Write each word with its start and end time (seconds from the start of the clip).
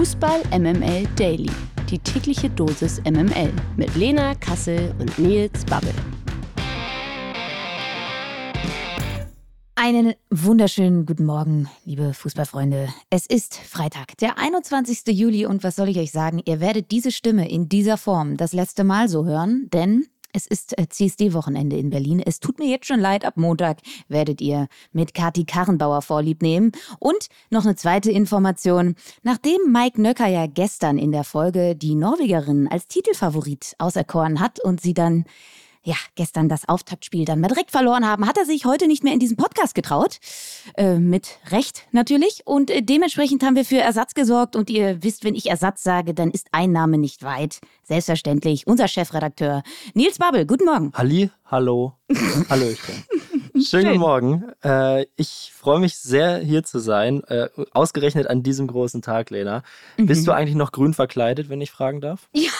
Fußball 0.00 0.40
MML 0.58 1.06
Daily. 1.14 1.50
Die 1.90 1.98
tägliche 1.98 2.48
Dosis 2.48 3.02
MML 3.04 3.52
mit 3.76 3.94
Lena 3.96 4.34
Kassel 4.34 4.94
und 4.98 5.18
Nils 5.18 5.62
Babbel. 5.66 5.92
Einen 9.74 10.14
wunderschönen 10.30 11.04
guten 11.04 11.26
Morgen, 11.26 11.68
liebe 11.84 12.14
Fußballfreunde. 12.14 12.88
Es 13.10 13.26
ist 13.26 13.56
Freitag, 13.56 14.16
der 14.16 14.38
21. 14.38 15.02
Juli 15.08 15.44
und 15.44 15.64
was 15.64 15.76
soll 15.76 15.90
ich 15.90 15.98
euch 15.98 16.12
sagen? 16.12 16.40
Ihr 16.46 16.60
werdet 16.60 16.90
diese 16.92 17.12
Stimme 17.12 17.50
in 17.50 17.68
dieser 17.68 17.98
Form 17.98 18.38
das 18.38 18.54
letzte 18.54 18.84
Mal 18.84 19.06
so 19.10 19.26
hören, 19.26 19.68
denn 19.70 20.06
es 20.32 20.46
ist 20.46 20.78
äh, 20.78 20.88
CSD-Wochenende 20.88 21.76
in 21.76 21.90
Berlin. 21.90 22.20
Es 22.24 22.40
tut 22.40 22.58
mir 22.58 22.68
jetzt 22.68 22.86
schon 22.86 23.00
leid, 23.00 23.24
ab 23.24 23.36
Montag 23.36 23.78
werdet 24.08 24.40
ihr 24.40 24.68
mit 24.92 25.14
Kati 25.14 25.44
Karrenbauer 25.44 26.02
vorlieb 26.02 26.42
nehmen. 26.42 26.72
Und 26.98 27.28
noch 27.50 27.64
eine 27.64 27.76
zweite 27.76 28.10
Information. 28.10 28.94
Nachdem 29.22 29.58
Mike 29.72 30.00
Nöcker 30.00 30.26
ja 30.26 30.46
gestern 30.46 30.98
in 30.98 31.12
der 31.12 31.24
Folge 31.24 31.74
die 31.76 31.94
Norwegerin 31.94 32.68
als 32.68 32.86
Titelfavorit 32.86 33.74
auserkoren 33.78 34.40
hat 34.40 34.60
und 34.60 34.80
sie 34.80 34.94
dann 34.94 35.24
ja, 35.82 35.94
gestern 36.14 36.48
das 36.48 36.68
Auftaktspiel 36.68 37.24
dann 37.24 37.40
mal 37.40 37.48
direkt 37.48 37.70
verloren 37.70 38.06
haben, 38.06 38.26
hat 38.26 38.36
er 38.36 38.44
sich 38.44 38.66
heute 38.66 38.86
nicht 38.86 39.02
mehr 39.02 39.14
in 39.14 39.18
diesen 39.18 39.36
Podcast 39.36 39.74
getraut. 39.74 40.18
Äh, 40.76 40.98
mit 40.98 41.38
Recht 41.50 41.86
natürlich. 41.90 42.42
Und 42.44 42.70
äh, 42.70 42.82
dementsprechend 42.82 43.42
haben 43.42 43.56
wir 43.56 43.64
für 43.64 43.78
Ersatz 43.78 44.14
gesorgt. 44.14 44.56
Und 44.56 44.68
ihr 44.68 45.02
wisst, 45.02 45.24
wenn 45.24 45.34
ich 45.34 45.48
Ersatz 45.48 45.82
sage, 45.82 46.12
dann 46.12 46.30
ist 46.30 46.48
ein 46.52 46.72
Name 46.72 46.98
nicht 46.98 47.22
weit. 47.22 47.60
Selbstverständlich 47.82 48.66
unser 48.66 48.88
Chefredakteur 48.88 49.62
Nils 49.94 50.18
Babbel. 50.18 50.44
Guten 50.44 50.66
Morgen. 50.66 50.92
Halli, 50.94 51.30
hallo, 51.46 51.94
hallöchen. 52.50 53.04
Schönen 53.58 53.86
guten 53.86 53.98
Morgen. 54.00 54.52
Äh, 54.62 55.06
ich 55.16 55.52
freue 55.54 55.80
mich 55.80 55.96
sehr, 55.96 56.38
hier 56.38 56.62
zu 56.62 56.78
sein. 56.78 57.24
Äh, 57.24 57.48
ausgerechnet 57.72 58.26
an 58.26 58.42
diesem 58.42 58.66
großen 58.66 59.02
Tag, 59.02 59.30
Lena. 59.30 59.62
Mhm. 59.96 60.06
Bist 60.06 60.26
du 60.26 60.32
eigentlich 60.32 60.56
noch 60.56 60.72
grün 60.72 60.94
verkleidet, 60.94 61.48
wenn 61.48 61.60
ich 61.60 61.70
fragen 61.70 62.00
darf? 62.00 62.28
Ja. 62.32 62.50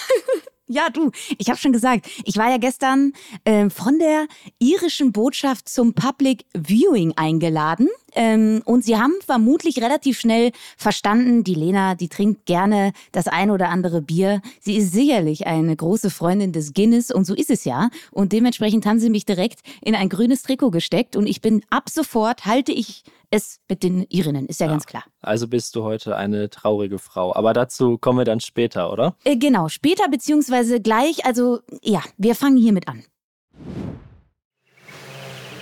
Ja, 0.72 0.88
du, 0.88 1.10
ich 1.36 1.48
habe 1.48 1.58
schon 1.58 1.72
gesagt, 1.72 2.08
ich 2.24 2.36
war 2.36 2.48
ja 2.48 2.56
gestern 2.56 3.12
äh, 3.42 3.68
von 3.70 3.98
der 3.98 4.28
irischen 4.60 5.10
Botschaft 5.10 5.68
zum 5.68 5.94
Public 5.94 6.44
Viewing 6.54 7.12
eingeladen. 7.16 7.88
Ähm, 8.14 8.62
und 8.64 8.84
sie 8.84 8.96
haben 8.96 9.14
vermutlich 9.24 9.82
relativ 9.82 10.18
schnell 10.18 10.52
verstanden, 10.76 11.44
die 11.44 11.54
Lena, 11.54 11.94
die 11.94 12.08
trinkt 12.08 12.46
gerne 12.46 12.92
das 13.12 13.28
ein 13.28 13.50
oder 13.50 13.68
andere 13.68 14.02
Bier. 14.02 14.40
Sie 14.60 14.76
ist 14.76 14.92
sicherlich 14.92 15.46
eine 15.46 15.74
große 15.74 16.10
Freundin 16.10 16.52
des 16.52 16.74
Guinness 16.74 17.10
und 17.10 17.26
so 17.26 17.34
ist 17.34 17.50
es 17.50 17.64
ja. 17.64 17.90
Und 18.10 18.32
dementsprechend 18.32 18.86
haben 18.86 18.98
sie 18.98 19.10
mich 19.10 19.26
direkt 19.26 19.60
in 19.82 19.94
ein 19.94 20.08
grünes 20.08 20.42
Trikot 20.42 20.70
gesteckt 20.70 21.16
und 21.16 21.26
ich 21.26 21.40
bin 21.40 21.62
ab 21.70 21.88
sofort, 21.88 22.46
halte 22.46 22.72
ich 22.72 23.04
es 23.30 23.60
mit 23.68 23.82
den 23.82 24.04
Irinnen, 24.08 24.46
ist 24.46 24.60
ja, 24.60 24.66
ja, 24.66 24.72
ganz 24.72 24.86
klar. 24.86 25.04
Also 25.22 25.46
bist 25.46 25.76
du 25.76 25.84
heute 25.84 26.16
eine 26.16 26.50
traurige 26.50 26.98
Frau. 26.98 27.34
Aber 27.34 27.52
dazu 27.52 27.96
kommen 27.96 28.18
wir 28.18 28.24
dann 28.24 28.40
später, 28.40 28.92
oder? 28.92 29.14
Äh, 29.24 29.36
genau, 29.36 29.68
später 29.68 30.08
beziehungsweise 30.08 30.80
gleich. 30.80 31.24
Also 31.24 31.60
ja, 31.82 32.02
wir 32.16 32.34
fangen 32.34 32.56
hiermit 32.56 32.88
an. 32.88 33.04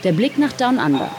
Der 0.05 0.13
Blick 0.13 0.39
nach 0.39 0.53
Down 0.53 0.79
Under. 0.79 1.11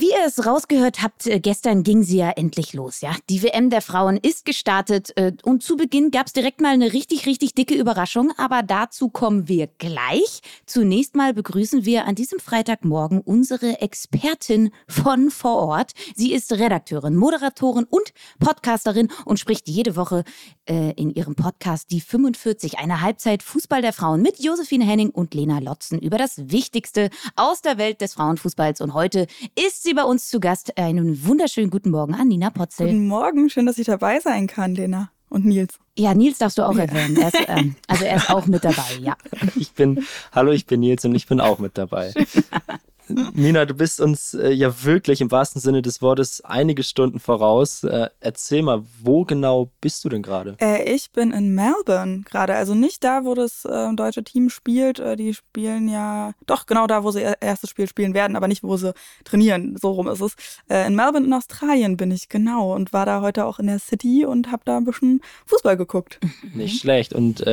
Wie 0.00 0.12
ihr 0.12 0.24
es 0.26 0.46
rausgehört 0.46 1.02
habt, 1.02 1.26
äh, 1.26 1.40
gestern 1.40 1.82
ging 1.82 2.02
sie 2.02 2.16
ja 2.16 2.30
endlich 2.30 2.72
los, 2.72 3.02
ja. 3.02 3.14
Die 3.28 3.42
WM 3.42 3.68
der 3.68 3.82
Frauen 3.82 4.16
ist 4.16 4.46
gestartet 4.46 5.12
äh, 5.18 5.32
und 5.42 5.62
zu 5.62 5.76
Beginn 5.76 6.10
gab 6.10 6.26
es 6.26 6.32
direkt 6.32 6.62
mal 6.62 6.72
eine 6.72 6.94
richtig, 6.94 7.26
richtig 7.26 7.54
dicke 7.54 7.74
Überraschung, 7.74 8.32
aber 8.38 8.62
dazu 8.62 9.10
kommen 9.10 9.46
wir 9.46 9.66
gleich. 9.66 10.40
Zunächst 10.64 11.16
mal 11.16 11.34
begrüßen 11.34 11.84
wir 11.84 12.06
an 12.06 12.14
diesem 12.14 12.40
Freitagmorgen 12.40 13.20
unsere 13.20 13.82
Expertin 13.82 14.70
von 14.88 15.30
vor 15.30 15.56
Ort. 15.56 15.92
Sie 16.16 16.32
ist 16.32 16.50
Redakteurin, 16.50 17.14
Moderatorin 17.14 17.84
und 17.84 18.14
Podcasterin 18.38 19.08
und 19.26 19.38
spricht 19.38 19.68
jede 19.68 19.96
Woche 19.96 20.24
äh, 20.64 20.92
in 20.92 21.10
ihrem 21.10 21.34
Podcast 21.34 21.90
Die 21.90 22.00
45, 22.00 22.78
eine 22.78 23.02
Halbzeit 23.02 23.42
Fußball 23.42 23.82
der 23.82 23.92
Frauen 23.92 24.22
mit 24.22 24.42
Josephine 24.42 24.86
Henning 24.86 25.10
und 25.10 25.34
Lena 25.34 25.58
Lotzen 25.58 25.98
über 25.98 26.16
das 26.16 26.50
Wichtigste 26.50 27.10
aus 27.36 27.60
der 27.60 27.76
Welt 27.76 28.00
des 28.00 28.14
Frauenfußballs. 28.14 28.80
Und 28.80 28.94
heute 28.94 29.26
ist 29.56 29.82
sie 29.82 29.89
sie 29.90 29.94
bei 29.94 30.04
uns 30.04 30.28
zu 30.28 30.38
Gast. 30.38 30.78
Einen 30.78 31.26
wunderschönen 31.26 31.68
guten 31.68 31.90
Morgen 31.90 32.14
an 32.14 32.28
Nina 32.28 32.50
Potzel. 32.50 32.86
Guten 32.86 33.08
Morgen, 33.08 33.50
schön, 33.50 33.66
dass 33.66 33.76
ich 33.76 33.86
dabei 33.86 34.20
sein 34.20 34.46
kann, 34.46 34.76
Lena. 34.76 35.10
Und 35.28 35.44
Nils. 35.44 35.80
Ja, 35.98 36.14
Nils 36.14 36.38
darfst 36.38 36.58
du 36.58 36.62
auch 36.62 36.76
ja. 36.76 36.84
erwähnen. 36.84 37.16
Er 37.16 37.28
ist, 37.28 37.48
ähm, 37.48 37.74
also 37.88 38.04
er 38.04 38.16
ist 38.16 38.30
auch 38.30 38.46
mit 38.46 38.64
dabei, 38.64 38.98
ja. 39.00 39.16
Ich 39.56 39.72
bin, 39.72 40.06
hallo, 40.30 40.52
ich 40.52 40.66
bin 40.66 40.78
Nils 40.78 41.04
und 41.04 41.16
ich 41.16 41.26
bin 41.26 41.40
auch 41.40 41.58
mit 41.58 41.76
dabei. 41.76 42.14
Nina, 43.34 43.64
du 43.64 43.74
bist 43.74 44.00
uns 44.00 44.34
äh, 44.34 44.50
ja 44.50 44.84
wirklich 44.84 45.20
im 45.20 45.30
wahrsten 45.30 45.60
Sinne 45.60 45.82
des 45.82 46.02
Wortes 46.02 46.42
einige 46.44 46.82
Stunden 46.82 47.20
voraus. 47.20 47.84
Äh, 47.84 48.08
erzähl 48.20 48.62
mal, 48.62 48.82
wo 49.02 49.24
genau 49.24 49.70
bist 49.80 50.04
du 50.04 50.08
denn 50.08 50.22
gerade? 50.22 50.56
Äh, 50.60 50.92
ich 50.94 51.10
bin 51.10 51.32
in 51.32 51.54
Melbourne 51.54 52.22
gerade, 52.22 52.54
also 52.54 52.74
nicht 52.74 53.04
da, 53.04 53.24
wo 53.24 53.34
das 53.34 53.64
äh, 53.64 53.94
deutsche 53.94 54.24
Team 54.24 54.50
spielt. 54.50 54.98
Äh, 54.98 55.16
die 55.16 55.34
spielen 55.34 55.88
ja, 55.88 56.32
doch 56.46 56.66
genau 56.66 56.86
da, 56.86 57.04
wo 57.04 57.10
sie 57.10 57.20
ihr 57.20 57.36
erstes 57.40 57.70
Spiel 57.70 57.86
spielen 57.86 58.14
werden, 58.14 58.36
aber 58.36 58.48
nicht, 58.48 58.62
wo 58.62 58.76
sie 58.76 58.94
trainieren. 59.24 59.76
So 59.80 59.92
rum 59.92 60.08
ist 60.08 60.20
es. 60.20 60.34
Äh, 60.68 60.86
in 60.86 60.94
Melbourne 60.94 61.26
in 61.26 61.32
Australien 61.32 61.96
bin 61.96 62.10
ich 62.10 62.28
genau 62.28 62.74
und 62.74 62.92
war 62.92 63.06
da 63.06 63.20
heute 63.20 63.44
auch 63.44 63.58
in 63.58 63.66
der 63.66 63.78
City 63.78 64.24
und 64.24 64.50
habe 64.50 64.62
da 64.64 64.76
ein 64.76 64.84
bisschen 64.84 65.20
Fußball 65.46 65.76
geguckt. 65.76 66.18
Nicht 66.54 66.80
schlecht. 66.80 67.12
Und 67.12 67.44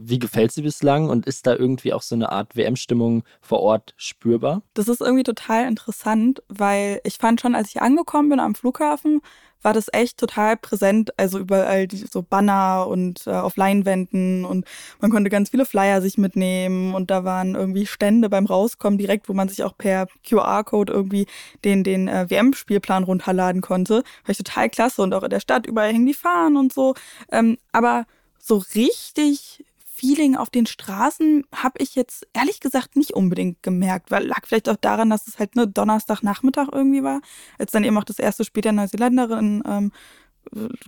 wie 0.00 0.18
gefällt 0.18 0.52
sie 0.52 0.62
bislang 0.62 1.08
und 1.08 1.26
ist 1.26 1.46
da 1.46 1.54
irgendwie 1.54 1.92
auch 1.92 2.02
so 2.02 2.14
eine 2.14 2.30
Art 2.30 2.56
WM-Stimmung 2.56 3.22
vor 3.40 3.60
Ort 3.60 3.94
spürbar? 3.96 4.62
Das 4.74 4.88
ist 4.88 4.95
ist 5.00 5.06
irgendwie 5.06 5.22
total 5.24 5.66
interessant, 5.66 6.42
weil 6.48 7.00
ich 7.04 7.18
fand 7.18 7.40
schon, 7.40 7.54
als 7.54 7.68
ich 7.68 7.82
angekommen 7.82 8.28
bin 8.28 8.40
am 8.40 8.54
Flughafen, 8.54 9.20
war 9.62 9.72
das 9.72 9.88
echt 9.92 10.18
total 10.18 10.56
präsent. 10.56 11.10
Also 11.18 11.38
überall 11.38 11.88
die, 11.88 11.96
so 11.96 12.22
Banner 12.22 12.86
und 12.88 13.26
äh, 13.26 13.30
auf 13.30 13.56
Leinwänden 13.56 14.44
und 14.44 14.64
man 15.00 15.10
konnte 15.10 15.30
ganz 15.30 15.50
viele 15.50 15.66
Flyer 15.66 16.00
sich 16.00 16.18
mitnehmen 16.18 16.94
und 16.94 17.10
da 17.10 17.24
waren 17.24 17.54
irgendwie 17.54 17.86
Stände 17.86 18.28
beim 18.28 18.46
Rauskommen 18.46 18.98
direkt, 18.98 19.28
wo 19.28 19.32
man 19.32 19.48
sich 19.48 19.64
auch 19.64 19.76
per 19.76 20.06
QR-Code 20.28 20.92
irgendwie 20.92 21.26
den, 21.64 21.82
den 21.84 22.08
äh, 22.08 22.30
WM-Spielplan 22.30 23.04
runterladen 23.04 23.60
konnte. 23.60 24.04
War 24.24 24.30
ich 24.30 24.38
total 24.38 24.70
klasse 24.70 25.02
und 25.02 25.12
auch 25.14 25.24
in 25.24 25.30
der 25.30 25.40
Stadt 25.40 25.66
überall 25.66 25.92
hängen 25.92 26.06
die 26.06 26.14
Fahnen 26.14 26.56
und 26.56 26.72
so. 26.72 26.94
Ähm, 27.32 27.58
aber 27.72 28.06
so 28.38 28.62
richtig 28.74 29.64
Feeling 30.06 30.36
auf 30.36 30.50
den 30.50 30.66
Straßen 30.66 31.44
habe 31.52 31.78
ich 31.78 31.94
jetzt 31.94 32.26
ehrlich 32.32 32.60
gesagt 32.60 32.96
nicht 32.96 33.12
unbedingt 33.14 33.62
gemerkt, 33.62 34.10
weil 34.10 34.24
lag 34.26 34.46
vielleicht 34.46 34.68
auch 34.68 34.76
daran, 34.76 35.10
dass 35.10 35.26
es 35.26 35.38
halt 35.38 35.56
nur 35.56 35.66
Donnerstagnachmittag 35.66 36.68
irgendwie 36.70 37.02
war, 37.02 37.20
als 37.58 37.72
dann 37.72 37.82
eben 37.82 37.98
auch 37.98 38.04
das 38.04 38.18
erste 38.18 38.44
Spiel 38.44 38.62
der 38.62 38.72
Neuseeländerin 38.72 39.62
ähm, 39.66 39.92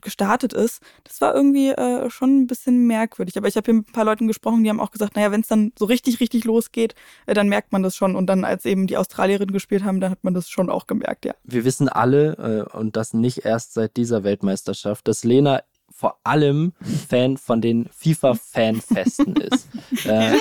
gestartet 0.03 0.53
ist. 0.53 0.81
Das 1.03 1.21
war 1.21 1.35
irgendwie 1.35 1.71
äh, 1.71 2.09
schon 2.11 2.43
ein 2.43 2.47
bisschen 2.47 2.87
merkwürdig. 2.87 3.37
Aber 3.37 3.49
ich 3.49 3.57
habe 3.57 3.65
hier 3.65 3.75
mit 3.75 3.89
ein 3.89 3.93
paar 3.93 4.05
Leuten 4.05 4.29
gesprochen, 4.29 4.63
die 4.63 4.71
haben 4.71 4.79
auch 4.79 4.93
gesagt, 4.93 5.17
naja, 5.17 5.33
wenn 5.33 5.41
es 5.41 5.49
dann 5.49 5.73
so 5.77 5.87
richtig, 5.87 6.21
richtig 6.21 6.45
losgeht, 6.45 6.95
äh, 7.27 7.35
dann 7.35 7.49
merkt 7.49 7.73
man 7.73 7.83
das 7.83 7.97
schon. 7.97 8.15
Und 8.15 8.29
dann, 8.29 8.45
als 8.45 8.65
eben 8.67 8.87
die 8.87 8.97
Australierinnen 8.97 9.53
gespielt 9.53 9.83
haben, 9.83 9.99
dann 9.99 10.13
hat 10.13 10.23
man 10.23 10.35
das 10.35 10.49
schon 10.49 10.71
auch 10.71 10.87
gemerkt, 10.87 11.25
ja. 11.25 11.35
Wir 11.43 11.65
wissen 11.65 11.89
alle, 11.89 12.69
äh, 12.73 12.77
und 12.77 12.97
das 12.97 13.15
nicht 13.15 13.45
erst 13.45 13.75
seit 13.75 13.97
dieser 13.97 14.23
Weltmeisterschaft, 14.23 15.09
dass 15.09 15.25
Lena 15.25 15.63
vor 15.99 16.17
allem 16.23 16.75
Fan 17.09 17.37
von 17.37 17.61
den 17.61 17.89
FIFA-Fanfesten 17.91 19.35
ist. 19.35 19.67
äh, 20.05 20.39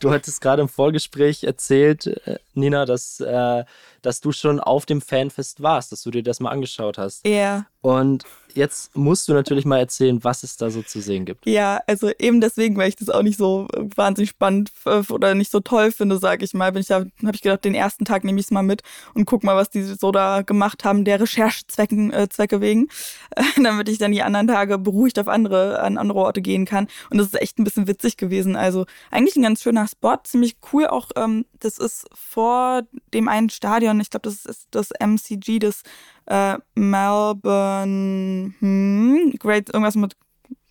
du, 0.00 0.10
hattest 0.12 0.40
gerade 0.40 0.60
im 0.60 0.68
Vorgespräch 0.68 1.44
erzählt, 1.44 2.08
äh, 2.08 2.38
Nina, 2.52 2.84
dass, 2.84 3.20
äh, 3.20 3.64
dass 4.04 4.20
du 4.20 4.32
schon 4.32 4.60
auf 4.60 4.86
dem 4.86 5.00
Fanfest 5.00 5.62
warst, 5.62 5.92
dass 5.92 6.02
du 6.02 6.10
dir 6.10 6.22
das 6.22 6.40
mal 6.40 6.50
angeschaut 6.50 6.98
hast. 6.98 7.26
Ja. 7.26 7.32
Yeah. 7.32 7.66
Und 7.84 8.24
jetzt 8.54 8.96
musst 8.96 9.28
du 9.28 9.34
natürlich 9.34 9.66
mal 9.66 9.78
erzählen, 9.78 10.22
was 10.24 10.42
es 10.42 10.56
da 10.56 10.70
so 10.70 10.80
zu 10.82 11.02
sehen 11.02 11.26
gibt. 11.26 11.44
Ja, 11.44 11.82
also 11.86 12.10
eben 12.18 12.40
deswegen, 12.40 12.78
weil 12.78 12.88
ich 12.88 12.96
das 12.96 13.10
auch 13.10 13.22
nicht 13.22 13.36
so 13.36 13.66
wahnsinnig 13.94 14.30
spannend 14.30 14.72
oder 15.10 15.34
nicht 15.34 15.50
so 15.50 15.60
toll 15.60 15.92
finde, 15.92 16.18
sage 16.18 16.44
ich 16.44 16.54
mal, 16.54 16.72
bin 16.72 16.80
ich 16.80 16.86
da, 16.86 17.00
habe 17.00 17.34
ich 17.34 17.42
gedacht, 17.42 17.64
den 17.64 17.74
ersten 17.74 18.06
Tag 18.06 18.24
nehme 18.24 18.40
ich 18.40 18.46
es 18.46 18.50
mal 18.50 18.62
mit 18.62 18.82
und 19.12 19.26
guck 19.26 19.44
mal, 19.44 19.54
was 19.54 19.68
die 19.68 19.82
so 19.82 20.12
da 20.12 20.40
gemacht 20.42 20.84
haben, 20.84 21.04
der 21.04 21.20
Recherchezwecken 21.20 22.12
äh, 22.12 22.28
Zwecke 22.30 22.62
wegen, 22.62 22.88
äh, 23.36 23.42
damit 23.62 23.88
ich 23.90 23.98
dann 23.98 24.12
die 24.12 24.22
anderen 24.22 24.46
Tage 24.46 24.78
beruhigt 24.78 25.18
auf 25.18 25.28
andere 25.28 25.80
an 25.80 25.98
andere 25.98 26.20
Orte 26.20 26.40
gehen 26.40 26.64
kann. 26.64 26.86
Und 27.10 27.18
das 27.18 27.26
ist 27.28 27.42
echt 27.42 27.58
ein 27.58 27.64
bisschen 27.64 27.86
witzig 27.86 28.16
gewesen. 28.16 28.56
Also 28.56 28.86
eigentlich 29.10 29.36
ein 29.36 29.42
ganz 29.42 29.62
schöner 29.62 29.86
Spot, 29.88 30.16
ziemlich 30.22 30.56
cool 30.72 30.86
auch. 30.86 31.10
Ähm, 31.16 31.44
das 31.60 31.76
ist 31.76 32.06
vor 32.14 32.82
dem 33.12 33.28
einen 33.28 33.50
Stadion. 33.50 33.93
Ich 34.00 34.10
glaube, 34.10 34.28
das 34.28 34.44
ist 34.44 34.68
das 34.70 34.90
MCG, 34.90 35.58
das 35.58 35.82
äh, 36.26 36.58
Melbourne, 36.74 38.54
hm, 38.58 39.34
Great, 39.38 39.68
irgendwas 39.68 39.96
mit, 39.96 40.16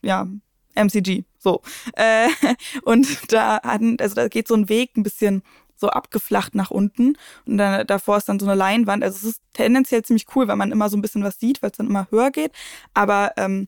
ja, 0.02 0.28
MCG, 0.76 1.24
so. 1.38 1.62
Äh, 1.96 2.30
und 2.84 3.32
da 3.32 3.62
hatten, 3.64 3.98
also 4.00 4.16
da 4.16 4.28
geht 4.28 4.48
so 4.48 4.56
ein 4.56 4.70
Weg 4.70 4.98
ein 4.98 5.04
bisschen 5.04 5.44
so 5.76 5.90
abgeflacht 5.90 6.56
nach 6.56 6.72
unten 6.72 7.18
und 7.46 7.58
dann 7.58 7.86
davor 7.86 8.18
ist 8.18 8.30
dann 8.30 8.40
so 8.40 8.46
eine 8.46 8.56
Leinwand. 8.56 9.04
Also 9.04 9.18
es 9.18 9.36
ist 9.36 9.42
tendenziell 9.52 10.04
ziemlich 10.04 10.28
cool, 10.36 10.48
weil 10.48 10.56
man 10.56 10.72
immer 10.72 10.88
so 10.90 10.96
ein 10.96 11.02
bisschen 11.02 11.24
was 11.24 11.40
sieht, 11.40 11.62
weil 11.62 11.72
es 11.72 11.78
dann 11.78 11.88
immer 11.88 12.08
höher 12.10 12.32
geht. 12.32 12.54
Aber 12.94 13.34
ähm, 13.36 13.68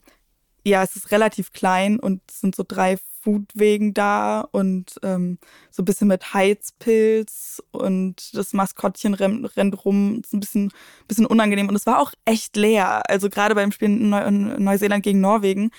ja, 0.66 0.84
es 0.84 0.96
ist 0.96 1.12
relativ 1.12 1.52
klein 1.54 2.00
und 2.00 2.22
es 2.30 2.42
sind 2.42 2.56
so 2.56 2.64
drei 2.68 2.98
Foodwegen 3.22 3.94
da 3.94 4.42
und 4.52 4.96
ähm, 5.04 5.38
so 5.72 5.82
ein 5.82 5.86
bisschen 5.86 6.08
mit 6.08 6.34
Heizpilz 6.34 7.62
und 7.72 8.36
das 8.36 8.54
Maskottchen 8.54 9.14
rennt, 9.14 9.56
rennt 9.58 9.86
rum. 9.86 10.22
ist 10.24 10.34
ein 10.34 10.40
bisschen, 10.40 10.72
bisschen 11.08 11.26
unangenehm 11.26 11.70
und 11.70 11.76
es 11.76 11.86
war 11.86 12.00
auch 12.00 12.14
echt 12.26 12.56
leer. 12.56 13.02
Also 13.10 13.30
gerade 13.30 13.56
beim 13.56 13.72
Spiel 13.72 13.90
Neu 13.90 14.30
Neuseeland 14.32 15.04
gegen 15.04 15.22
Norwegen 15.22 15.72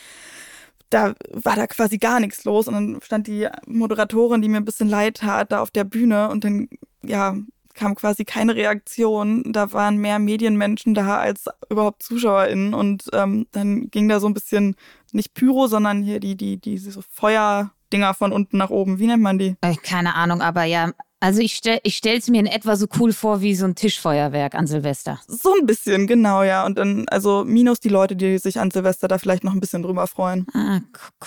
da 0.90 1.14
war 1.32 1.56
da 1.56 1.66
quasi 1.66 1.98
gar 1.98 2.20
nichts 2.20 2.44
los 2.44 2.68
und 2.68 2.74
dann 2.74 3.00
stand 3.02 3.26
die 3.26 3.48
Moderatorin, 3.66 4.40
die 4.40 4.48
mir 4.48 4.58
ein 4.58 4.64
bisschen 4.64 4.88
leid 4.88 5.18
tat, 5.18 5.52
da 5.52 5.60
auf 5.60 5.70
der 5.70 5.84
Bühne 5.84 6.28
und 6.28 6.44
dann, 6.44 6.68
ja, 7.02 7.36
kam 7.76 7.94
quasi 7.94 8.24
keine 8.24 8.56
Reaktion. 8.56 9.52
Da 9.52 9.72
waren 9.72 9.98
mehr 9.98 10.18
Medienmenschen 10.18 10.94
da 10.94 11.18
als 11.18 11.44
überhaupt 11.70 12.02
ZuschauerInnen. 12.02 12.74
Und 12.74 13.04
ähm, 13.12 13.46
dann 13.52 13.90
ging 13.90 14.08
da 14.08 14.18
so 14.18 14.26
ein 14.26 14.34
bisschen 14.34 14.74
nicht 15.12 15.34
Pyro, 15.34 15.68
sondern 15.68 16.02
hier 16.02 16.18
die, 16.18 16.36
die, 16.36 16.58
die 16.58 16.78
so 16.78 17.02
Feuerdinger 17.12 18.14
von 18.14 18.32
unten 18.32 18.56
nach 18.56 18.70
oben. 18.70 18.98
Wie 18.98 19.06
nennt 19.06 19.22
man 19.22 19.38
die? 19.38 19.56
Äh, 19.60 19.76
keine 19.76 20.14
Ahnung, 20.14 20.40
aber 20.40 20.64
ja, 20.64 20.90
also 21.26 21.40
ich, 21.40 21.54
stell, 21.54 21.80
ich 21.82 21.96
stelle 21.96 22.18
es 22.18 22.28
mir 22.28 22.38
in 22.38 22.46
etwa 22.46 22.76
so 22.76 22.86
cool 23.00 23.12
vor 23.12 23.40
wie 23.40 23.56
so 23.56 23.64
ein 23.64 23.74
Tischfeuerwerk 23.74 24.54
an 24.54 24.68
Silvester. 24.68 25.18
So 25.26 25.52
ein 25.60 25.66
bisschen, 25.66 26.06
genau, 26.06 26.44
ja. 26.44 26.64
Und 26.64 26.78
dann, 26.78 27.08
also 27.08 27.42
minus 27.44 27.80
die 27.80 27.88
Leute, 27.88 28.14
die 28.14 28.38
sich 28.38 28.60
an 28.60 28.70
Silvester 28.70 29.08
da 29.08 29.18
vielleicht 29.18 29.42
noch 29.42 29.52
ein 29.52 29.58
bisschen 29.58 29.82
drüber 29.82 30.06
freuen. 30.06 30.46
Ah, 30.54 30.82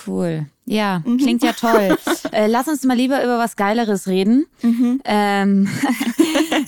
cool. 0.06 0.46
Ja, 0.70 1.02
mhm. 1.04 1.18
klingt 1.18 1.42
ja 1.42 1.52
toll. 1.52 1.98
äh, 2.32 2.46
lass 2.46 2.68
uns 2.68 2.84
mal 2.84 2.96
lieber 2.96 3.24
über 3.24 3.38
was 3.38 3.56
Geileres 3.56 4.06
reden. 4.06 4.46
Mhm. 4.62 5.00
Ähm, 5.04 5.68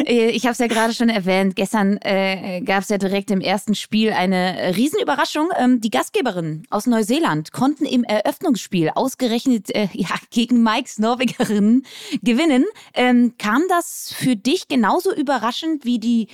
äh, 0.05 0.31
ich 0.31 0.43
habe 0.43 0.53
es 0.53 0.59
ja 0.59 0.67
gerade 0.67 0.93
schon 0.93 1.09
erwähnt. 1.09 1.55
Gestern 1.55 1.99
äh, 1.99 2.63
gab 2.63 2.83
es 2.83 2.89
ja 2.89 2.99
direkt 2.99 3.31
im 3.31 3.41
ersten 3.41 3.77
Spiel 3.77 4.11
eine 4.11 4.75
Riesenüberraschung. 4.77 5.51
Ähm, 5.57 5.81
die 5.81 5.91
Gastgeberinnen 5.91 6.67
aus 6.71 6.87
Neuseeland 6.87 7.53
konnten 7.53 7.85
im 7.85 8.03
Eröffnungsspiel 8.03 8.91
ausgerechnet 8.93 9.73
äh, 9.73 9.89
ja, 9.93 10.09
gegen 10.31 10.65
Mikes 10.65 10.99
Norwegerinnen 10.99 11.87
gewinnen. 12.23 12.65
Ähm, 12.95 13.22
kam 13.39 13.63
das 13.69 14.13
für 14.17 14.37
dich 14.37 14.69
genauso 14.69 15.15
überraschend 15.15 15.85
wie 15.85 15.99
die 15.99 16.29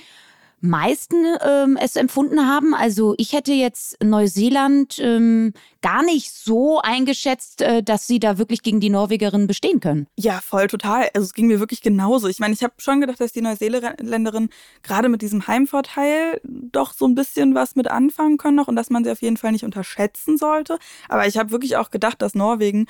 meisten 0.61 1.15
ähm, 1.41 1.77
es 1.79 1.95
empfunden 1.95 2.47
haben. 2.47 2.73
Also 2.73 3.15
ich 3.17 3.33
hätte 3.33 3.53
jetzt 3.53 4.01
Neuseeland 4.03 4.99
ähm, 4.99 5.53
gar 5.81 6.03
nicht 6.03 6.33
so 6.33 6.81
eingeschätzt, 6.81 7.61
äh, 7.61 7.81
dass 7.81 8.07
sie 8.07 8.19
da 8.19 8.37
wirklich 8.37 8.61
gegen 8.61 8.79
die 8.79 8.89
Norwegerinnen 8.89 9.47
bestehen 9.47 9.79
können. 9.79 10.07
Ja, 10.17 10.41
voll 10.41 10.67
total. 10.67 11.09
Also 11.13 11.25
es 11.25 11.33
ging 11.33 11.47
mir 11.47 11.59
wirklich 11.59 11.81
genauso. 11.81 12.27
Ich 12.27 12.39
meine, 12.39 12.53
ich 12.53 12.63
habe 12.63 12.73
schon 12.77 13.01
gedacht, 13.01 13.21
dass 13.21 13.31
die 13.31 13.41
Neuseeländerinnen 13.41 14.49
gerade 14.83 15.09
mit 15.09 15.21
diesem 15.21 15.47
Heimvorteil 15.47 16.41
doch 16.43 16.93
so 16.93 17.07
ein 17.07 17.15
bisschen 17.15 17.55
was 17.55 17.75
mit 17.75 17.89
anfangen 17.89 18.37
können 18.37 18.55
noch 18.55 18.67
und 18.67 18.75
dass 18.75 18.89
man 18.89 19.03
sie 19.03 19.11
auf 19.11 19.21
jeden 19.21 19.37
Fall 19.37 19.51
nicht 19.51 19.63
unterschätzen 19.63 20.37
sollte. 20.37 20.77
Aber 21.07 21.27
ich 21.27 21.37
habe 21.37 21.51
wirklich 21.51 21.77
auch 21.77 21.89
gedacht, 21.89 22.21
dass 22.21 22.35
Norwegen, 22.35 22.87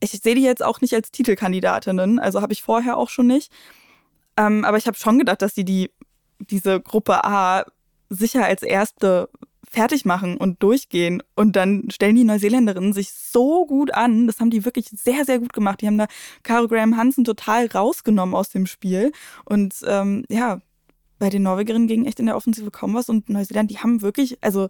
ich 0.00 0.10
sehe 0.10 0.34
die 0.34 0.42
jetzt 0.42 0.64
auch 0.64 0.80
nicht 0.80 0.94
als 0.94 1.10
Titelkandidatinnen, 1.10 2.18
also 2.18 2.40
habe 2.40 2.52
ich 2.52 2.62
vorher 2.62 2.96
auch 2.96 3.08
schon 3.08 3.26
nicht. 3.26 3.52
Ähm, 4.36 4.64
aber 4.64 4.76
ich 4.76 4.86
habe 4.86 4.96
schon 4.96 5.18
gedacht, 5.18 5.42
dass 5.42 5.54
sie 5.54 5.64
die 5.64 5.90
diese 6.38 6.80
Gruppe 6.80 7.24
A 7.24 7.64
sicher 8.08 8.44
als 8.44 8.62
erste 8.62 9.28
fertig 9.70 10.04
machen 10.04 10.36
und 10.36 10.62
durchgehen. 10.62 11.22
Und 11.34 11.56
dann 11.56 11.90
stellen 11.90 12.16
die 12.16 12.24
Neuseeländerinnen 12.24 12.92
sich 12.92 13.12
so 13.12 13.66
gut 13.66 13.92
an. 13.92 14.26
Das 14.26 14.40
haben 14.40 14.50
die 14.50 14.64
wirklich 14.64 14.86
sehr, 14.90 15.24
sehr 15.24 15.38
gut 15.40 15.52
gemacht. 15.52 15.82
Die 15.82 15.86
haben 15.86 15.98
da 15.98 16.06
Caro 16.42 16.68
Graham 16.68 16.96
Hansen 16.96 17.24
total 17.24 17.66
rausgenommen 17.66 18.34
aus 18.34 18.48
dem 18.48 18.66
Spiel. 18.66 19.12
Und 19.44 19.74
ähm, 19.86 20.24
ja, 20.30 20.60
bei 21.18 21.28
den 21.28 21.42
Norwegerinnen 21.42 21.88
ging 21.88 22.06
echt 22.06 22.20
in 22.20 22.26
der 22.26 22.36
Offensive 22.36 22.70
kaum 22.70 22.94
was. 22.94 23.08
Und 23.08 23.28
Neuseeland, 23.28 23.70
die 23.70 23.78
haben 23.78 24.00
wirklich, 24.00 24.38
also 24.42 24.68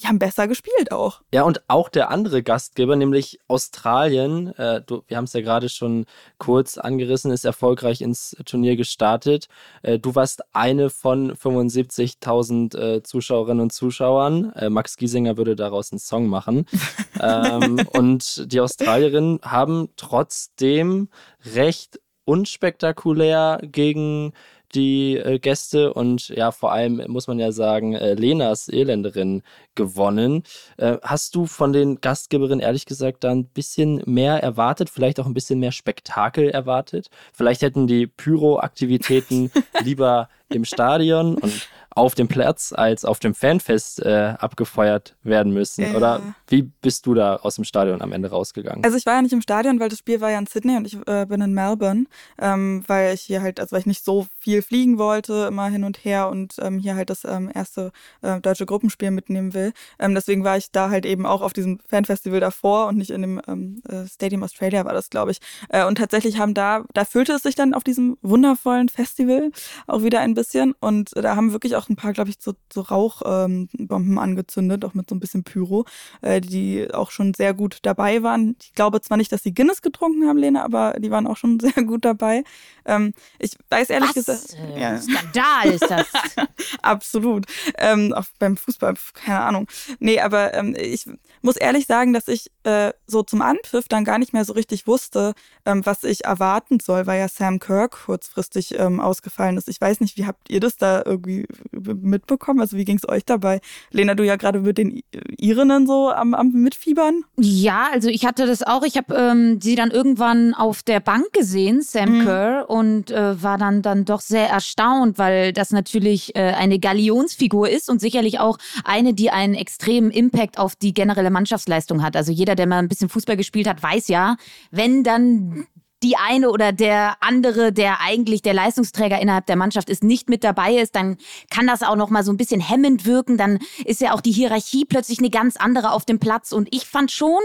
die 0.00 0.06
haben 0.06 0.18
besser 0.18 0.48
gespielt 0.48 0.92
auch. 0.92 1.20
Ja, 1.32 1.42
und 1.42 1.62
auch 1.68 1.88
der 1.88 2.10
andere 2.10 2.42
Gastgeber, 2.42 2.96
nämlich 2.96 3.38
Australien, 3.48 4.54
äh, 4.56 4.82
du, 4.82 5.02
wir 5.06 5.16
haben 5.16 5.24
es 5.24 5.32
ja 5.32 5.40
gerade 5.40 5.68
schon 5.68 6.06
kurz 6.38 6.78
angerissen, 6.78 7.30
ist 7.30 7.44
erfolgreich 7.44 8.00
ins 8.00 8.36
Turnier 8.44 8.76
gestartet. 8.76 9.48
Äh, 9.82 9.98
du 9.98 10.14
warst 10.14 10.42
eine 10.54 10.90
von 10.90 11.34
75.000 11.34 12.78
äh, 12.78 13.02
Zuschauerinnen 13.02 13.62
und 13.62 13.72
Zuschauern. 13.72 14.52
Äh, 14.52 14.70
Max 14.70 14.96
Giesinger 14.96 15.36
würde 15.36 15.56
daraus 15.56 15.92
einen 15.92 15.98
Song 15.98 16.26
machen. 16.26 16.66
ähm, 17.20 17.86
und 17.92 18.52
die 18.52 18.60
Australierinnen 18.60 19.40
haben 19.42 19.90
trotzdem 19.96 21.08
recht 21.54 22.00
unspektakulär 22.24 23.58
gegen 23.62 24.34
die 24.74 25.16
äh, 25.16 25.38
Gäste 25.38 25.92
und 25.92 26.28
ja, 26.28 26.50
vor 26.50 26.72
allem 26.72 27.02
muss 27.08 27.26
man 27.26 27.38
ja 27.38 27.52
sagen, 27.52 27.94
äh, 27.94 28.14
Lenas 28.14 28.68
Irländerin 28.68 29.42
gewonnen. 29.74 30.42
Äh, 30.76 30.98
hast 31.02 31.34
du 31.34 31.46
von 31.46 31.72
den 31.72 32.00
Gastgeberinnen 32.00 32.60
ehrlich 32.60 32.86
gesagt 32.86 33.24
da 33.24 33.30
ein 33.30 33.46
bisschen 33.46 34.02
mehr 34.06 34.42
erwartet, 34.42 34.90
vielleicht 34.90 35.20
auch 35.20 35.26
ein 35.26 35.34
bisschen 35.34 35.60
mehr 35.60 35.72
Spektakel 35.72 36.50
erwartet? 36.50 37.08
Vielleicht 37.32 37.62
hätten 37.62 37.86
die 37.86 38.06
Pyro-Aktivitäten 38.06 39.50
lieber 39.82 40.28
im 40.50 40.64
Stadion 40.64 41.36
und 41.36 41.68
auf 41.98 42.14
dem 42.14 42.28
Platz 42.28 42.72
als 42.74 43.04
auf 43.04 43.18
dem 43.18 43.34
Fanfest 43.34 44.00
äh, 44.04 44.34
abgefeuert 44.38 45.16
werden 45.22 45.52
müssen. 45.52 45.84
Äh. 45.84 45.96
Oder 45.96 46.22
wie 46.46 46.62
bist 46.62 47.06
du 47.06 47.14
da 47.14 47.36
aus 47.36 47.56
dem 47.56 47.64
Stadion 47.64 48.00
am 48.00 48.12
Ende 48.12 48.30
rausgegangen? 48.30 48.84
Also 48.84 48.96
ich 48.96 49.04
war 49.04 49.14
ja 49.14 49.22
nicht 49.22 49.32
im 49.32 49.42
Stadion, 49.42 49.80
weil 49.80 49.88
das 49.88 49.98
Spiel 49.98 50.20
war 50.20 50.30
ja 50.30 50.38
in 50.38 50.46
Sydney 50.46 50.76
und 50.76 50.86
ich 50.86 50.96
äh, 51.06 51.26
bin 51.26 51.40
in 51.40 51.52
Melbourne, 51.52 52.04
ähm, 52.40 52.84
weil 52.86 53.14
ich 53.14 53.22
hier 53.22 53.42
halt, 53.42 53.58
also 53.58 53.72
weil 53.72 53.80
ich 53.80 53.86
nicht 53.86 54.04
so 54.04 54.26
viel 54.38 54.62
fliegen 54.62 54.98
wollte, 54.98 55.46
immer 55.48 55.68
hin 55.68 55.84
und 55.84 56.04
her 56.04 56.28
und 56.28 56.54
ähm, 56.60 56.78
hier 56.78 56.94
halt 56.94 57.10
das 57.10 57.24
ähm, 57.24 57.50
erste 57.52 57.90
äh, 58.22 58.40
deutsche 58.40 58.64
Gruppenspiel 58.64 59.10
mitnehmen 59.10 59.52
will. 59.52 59.72
Ähm, 59.98 60.14
deswegen 60.14 60.44
war 60.44 60.56
ich 60.56 60.70
da 60.70 60.90
halt 60.90 61.04
eben 61.04 61.26
auch 61.26 61.42
auf 61.42 61.52
diesem 61.52 61.80
Fanfestival 61.88 62.40
davor 62.40 62.86
und 62.86 62.96
nicht 62.96 63.10
in 63.10 63.22
dem 63.22 63.40
ähm, 63.48 63.82
äh, 63.88 64.06
Stadium 64.06 64.42
Australia 64.44 64.84
war 64.84 64.92
das, 64.92 65.10
glaube 65.10 65.32
ich. 65.32 65.40
Äh, 65.68 65.84
und 65.84 65.98
tatsächlich 65.98 66.38
haben 66.38 66.54
da, 66.54 66.84
da 66.94 67.04
füllte 67.04 67.32
es 67.32 67.42
sich 67.42 67.56
dann 67.56 67.74
auf 67.74 67.82
diesem 67.82 68.16
wundervollen 68.22 68.88
Festival 68.88 69.50
auch 69.86 70.02
wieder 70.02 70.20
ein 70.20 70.34
bisschen 70.34 70.74
und 70.80 71.10
da 71.14 71.34
haben 71.34 71.52
wirklich 71.52 71.76
auch 71.76 71.87
ein 71.88 71.96
paar, 71.96 72.12
glaube 72.12 72.30
ich, 72.30 72.36
so, 72.40 72.54
so 72.72 72.80
Rauchbomben 72.80 73.68
ähm, 73.90 74.18
angezündet, 74.18 74.84
auch 74.84 74.94
mit 74.94 75.08
so 75.08 75.14
ein 75.14 75.20
bisschen 75.20 75.44
Pyro, 75.44 75.84
äh, 76.22 76.40
die 76.40 76.92
auch 76.92 77.10
schon 77.10 77.34
sehr 77.34 77.54
gut 77.54 77.78
dabei 77.82 78.22
waren. 78.22 78.56
Ich 78.62 78.74
glaube 78.74 79.00
zwar 79.00 79.16
nicht, 79.16 79.32
dass 79.32 79.42
sie 79.42 79.54
Guinness 79.54 79.82
getrunken 79.82 80.26
haben, 80.26 80.38
Lena, 80.38 80.64
aber 80.64 80.94
die 80.98 81.10
waren 81.10 81.26
auch 81.26 81.36
schon 81.36 81.60
sehr 81.60 81.84
gut 81.84 82.04
dabei. 82.04 82.44
Ähm, 82.84 83.12
ich 83.38 83.56
weiß 83.70 83.90
ehrlich 83.90 84.10
Was? 84.10 84.14
gesagt. 84.14 84.56
Ja. 84.76 85.00
Skandal 85.00 85.70
ist 85.70 85.90
das. 85.90 86.06
Absolut. 86.82 87.46
Ähm, 87.76 88.12
auch 88.14 88.24
beim 88.38 88.56
Fußball, 88.56 88.94
keine 89.14 89.40
Ahnung. 89.40 89.68
Nee, 89.98 90.20
aber 90.20 90.54
ähm, 90.54 90.74
ich 90.78 91.06
muss 91.42 91.56
ehrlich 91.56 91.86
sagen, 91.86 92.12
dass 92.12 92.28
ich 92.28 92.50
äh, 92.64 92.92
so 93.06 93.22
zum 93.22 93.42
Anpfiff 93.42 93.88
dann 93.88 94.04
gar 94.04 94.18
nicht 94.18 94.32
mehr 94.32 94.44
so 94.44 94.52
richtig 94.52 94.86
wusste, 94.86 95.34
ähm, 95.64 95.84
was 95.84 96.04
ich 96.04 96.24
erwarten 96.24 96.80
soll, 96.80 97.06
weil 97.06 97.20
ja 97.20 97.28
Sam 97.28 97.58
Kirk 97.58 98.04
kurzfristig 98.06 98.78
ähm, 98.78 99.00
ausgefallen 99.00 99.56
ist. 99.56 99.68
Ich 99.68 99.80
weiß 99.80 100.00
nicht, 100.00 100.16
wie 100.16 100.26
habt 100.26 100.50
ihr 100.50 100.60
das 100.60 100.76
da 100.76 101.02
irgendwie 101.04 101.46
mitbekommen? 101.80 102.60
Also 102.60 102.76
wie 102.76 102.84
ging 102.84 102.96
es 102.96 103.08
euch 103.08 103.24
dabei? 103.24 103.60
Lena, 103.90 104.14
du 104.14 104.24
ja 104.24 104.36
gerade 104.36 104.60
mit 104.60 104.78
den 104.78 105.02
Irinnen 105.38 105.86
so 105.86 106.10
am, 106.10 106.34
am 106.34 106.50
Mitfiebern? 106.52 107.22
Ja, 107.36 107.88
also 107.92 108.08
ich 108.08 108.24
hatte 108.24 108.46
das 108.46 108.62
auch. 108.62 108.82
Ich 108.82 108.96
habe 108.96 109.14
ähm, 109.14 109.60
sie 109.60 109.74
dann 109.74 109.90
irgendwann 109.90 110.54
auf 110.54 110.82
der 110.82 111.00
Bank 111.00 111.32
gesehen, 111.32 111.82
Sam 111.82 112.18
mhm. 112.18 112.24
Kerr, 112.24 112.66
und 112.68 113.10
äh, 113.10 113.42
war 113.42 113.58
dann, 113.58 113.82
dann 113.82 114.04
doch 114.04 114.20
sehr 114.20 114.48
erstaunt, 114.48 115.18
weil 115.18 115.52
das 115.52 115.70
natürlich 115.70 116.34
äh, 116.36 116.52
eine 116.52 116.78
Galionsfigur 116.78 117.68
ist 117.68 117.88
und 117.88 118.00
sicherlich 118.00 118.40
auch 118.40 118.58
eine, 118.84 119.14
die 119.14 119.30
einen 119.30 119.54
extremen 119.54 120.10
Impact 120.10 120.58
auf 120.58 120.76
die 120.76 120.94
generelle 120.94 121.30
Mannschaftsleistung 121.30 122.02
hat. 122.02 122.16
Also 122.16 122.32
jeder, 122.32 122.54
der 122.54 122.66
mal 122.66 122.78
ein 122.78 122.88
bisschen 122.88 123.08
Fußball 123.08 123.36
gespielt 123.36 123.68
hat, 123.68 123.82
weiß 123.82 124.08
ja, 124.08 124.36
wenn 124.70 125.04
dann 125.04 125.66
die 126.02 126.16
eine 126.16 126.50
oder 126.50 126.72
der 126.72 127.16
andere, 127.20 127.72
der 127.72 128.00
eigentlich 128.00 128.42
der 128.42 128.54
Leistungsträger 128.54 129.20
innerhalb 129.20 129.46
der 129.46 129.56
Mannschaft 129.56 129.90
ist, 129.90 130.04
nicht 130.04 130.28
mit 130.28 130.44
dabei 130.44 130.74
ist, 130.76 130.94
dann 130.94 131.16
kann 131.50 131.66
das 131.66 131.82
auch 131.82 131.96
noch 131.96 132.10
mal 132.10 132.22
so 132.24 132.32
ein 132.32 132.36
bisschen 132.36 132.60
hemmend 132.60 133.04
wirken. 133.04 133.36
Dann 133.36 133.58
ist 133.84 134.00
ja 134.00 134.12
auch 134.12 134.20
die 134.20 134.32
Hierarchie 134.32 134.84
plötzlich 134.84 135.18
eine 135.18 135.30
ganz 135.30 135.56
andere 135.56 135.92
auf 135.92 136.04
dem 136.04 136.18
Platz. 136.18 136.52
Und 136.52 136.68
ich 136.70 136.86
fand 136.86 137.10
schon, 137.10 137.40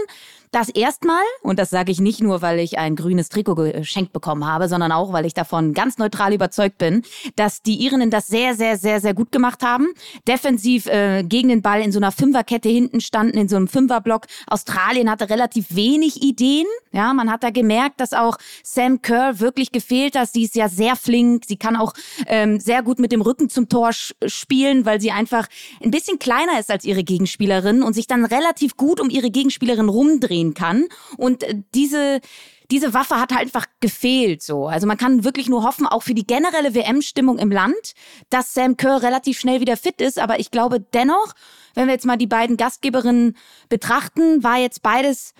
das 0.54 0.68
erstmal, 0.68 1.24
und 1.42 1.58
das 1.58 1.70
sage 1.70 1.90
ich 1.90 2.00
nicht 2.00 2.22
nur, 2.22 2.40
weil 2.40 2.60
ich 2.60 2.78
ein 2.78 2.94
grünes 2.94 3.28
Trikot 3.28 3.56
geschenkt 3.56 4.12
bekommen 4.12 4.46
habe, 4.46 4.68
sondern 4.68 4.92
auch, 4.92 5.12
weil 5.12 5.26
ich 5.26 5.34
davon 5.34 5.74
ganz 5.74 5.98
neutral 5.98 6.32
überzeugt 6.32 6.78
bin, 6.78 7.02
dass 7.34 7.62
die 7.62 7.82
Irinnen 7.84 8.10
das 8.10 8.28
sehr, 8.28 8.54
sehr, 8.54 8.78
sehr, 8.78 9.00
sehr 9.00 9.14
gut 9.14 9.32
gemacht 9.32 9.64
haben. 9.64 9.88
Defensiv 10.28 10.86
äh, 10.86 11.24
gegen 11.24 11.48
den 11.48 11.60
Ball 11.60 11.82
in 11.82 11.90
so 11.90 11.98
einer 11.98 12.12
Fünferkette 12.12 12.68
hinten 12.68 13.00
standen, 13.00 13.36
in 13.36 13.48
so 13.48 13.56
einem 13.56 13.66
Fünferblock. 13.66 14.26
Australien 14.46 15.10
hatte 15.10 15.28
relativ 15.28 15.74
wenig 15.74 16.22
Ideen. 16.22 16.66
Ja, 16.92 17.12
man 17.14 17.30
hat 17.30 17.42
da 17.42 17.50
gemerkt, 17.50 18.00
dass 18.00 18.12
auch 18.12 18.36
Sam 18.62 19.02
Kerr 19.02 19.40
wirklich 19.40 19.72
gefehlt 19.72 20.16
hat. 20.16 20.28
Sie 20.28 20.44
ist 20.44 20.54
ja 20.54 20.68
sehr 20.68 20.94
flink. 20.94 21.44
Sie 21.46 21.56
kann 21.56 21.74
auch 21.74 21.94
ähm, 22.28 22.60
sehr 22.60 22.82
gut 22.82 23.00
mit 23.00 23.10
dem 23.10 23.22
Rücken 23.22 23.48
zum 23.48 23.68
Tor 23.68 23.90
spielen, 23.92 24.86
weil 24.86 25.00
sie 25.00 25.10
einfach 25.10 25.48
ein 25.82 25.90
bisschen 25.90 26.20
kleiner 26.20 26.60
ist 26.60 26.70
als 26.70 26.84
ihre 26.84 27.02
Gegenspielerin 27.02 27.82
und 27.82 27.94
sich 27.94 28.06
dann 28.06 28.24
relativ 28.24 28.76
gut 28.76 29.00
um 29.00 29.10
ihre 29.10 29.30
Gegenspielerin 29.30 29.88
rumdrehen 29.88 30.43
umgehen 30.44 30.54
kann. 30.54 30.86
Und 31.16 31.42
äh, 31.42 31.54
diese, 31.74 32.20
diese 32.70 32.94
Waffe 32.94 33.16
hat 33.16 33.32
halt 33.32 33.42
einfach 33.42 33.66
gefehlt 33.80 34.42
so. 34.42 34.66
Also 34.66 34.86
man 34.86 34.96
kann 34.96 35.24
wirklich 35.24 35.48
nur 35.48 35.64
hoffen, 35.64 35.86
auch 35.86 36.02
für 36.02 36.14
die 36.14 36.26
generelle 36.26 36.74
WM-Stimmung 36.74 37.38
im 37.38 37.50
Land, 37.50 37.94
dass 38.30 38.54
Sam 38.54 38.76
Kerr 38.76 39.02
relativ 39.02 39.38
schnell 39.38 39.60
wieder 39.60 39.76
fit 39.76 40.00
ist. 40.00 40.18
Aber 40.18 40.38
ich 40.38 40.50
glaube 40.50 40.80
dennoch, 40.80 41.34
wenn 41.74 41.86
wir 41.86 41.94
jetzt 41.94 42.06
mal 42.06 42.16
die 42.16 42.26
beiden 42.26 42.56
Gastgeberinnen 42.56 43.36
betrachten, 43.68 44.42
war 44.42 44.58
jetzt 44.58 44.82
beides 44.82 45.34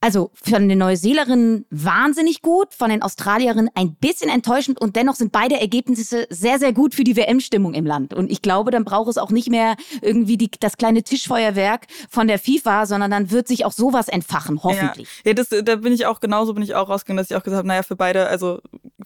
also 0.00 0.30
von 0.34 0.68
den 0.68 0.78
Neuseelerinnen 0.78 1.66
wahnsinnig 1.70 2.40
gut, 2.40 2.72
von 2.72 2.88
den 2.88 3.02
Australierinnen 3.02 3.70
ein 3.74 3.94
bisschen 3.94 4.30
enttäuschend 4.30 4.80
und 4.80 4.96
dennoch 4.96 5.14
sind 5.14 5.30
beide 5.30 5.60
Ergebnisse 5.60 6.26
sehr, 6.30 6.58
sehr 6.58 6.72
gut 6.72 6.94
für 6.94 7.04
die 7.04 7.16
WM-Stimmung 7.16 7.74
im 7.74 7.84
Land. 7.84 8.14
Und 8.14 8.30
ich 8.30 8.40
glaube, 8.40 8.70
dann 8.70 8.84
braucht 8.84 9.10
es 9.10 9.18
auch 9.18 9.30
nicht 9.30 9.50
mehr 9.50 9.76
irgendwie 10.00 10.38
die, 10.38 10.50
das 10.58 10.78
kleine 10.78 11.02
Tischfeuerwerk 11.02 11.86
von 12.08 12.28
der 12.28 12.38
FIFA, 12.38 12.86
sondern 12.86 13.10
dann 13.10 13.30
wird 13.30 13.46
sich 13.46 13.66
auch 13.66 13.72
sowas 13.72 14.08
entfachen, 14.08 14.62
hoffentlich. 14.62 15.08
Ja, 15.24 15.30
ja 15.30 15.34
das, 15.34 15.48
da 15.48 15.76
bin 15.76 15.92
ich 15.92 16.06
auch 16.06 16.20
genauso, 16.20 16.54
bin 16.54 16.62
ich 16.62 16.74
auch 16.74 16.88
rausgegangen, 16.88 17.18
dass 17.18 17.30
ich 17.30 17.36
auch 17.36 17.42
gesagt 17.42 17.58
habe, 17.58 17.68
naja, 17.68 17.82
für 17.82 17.96
beide, 17.96 18.28
also 18.28 18.60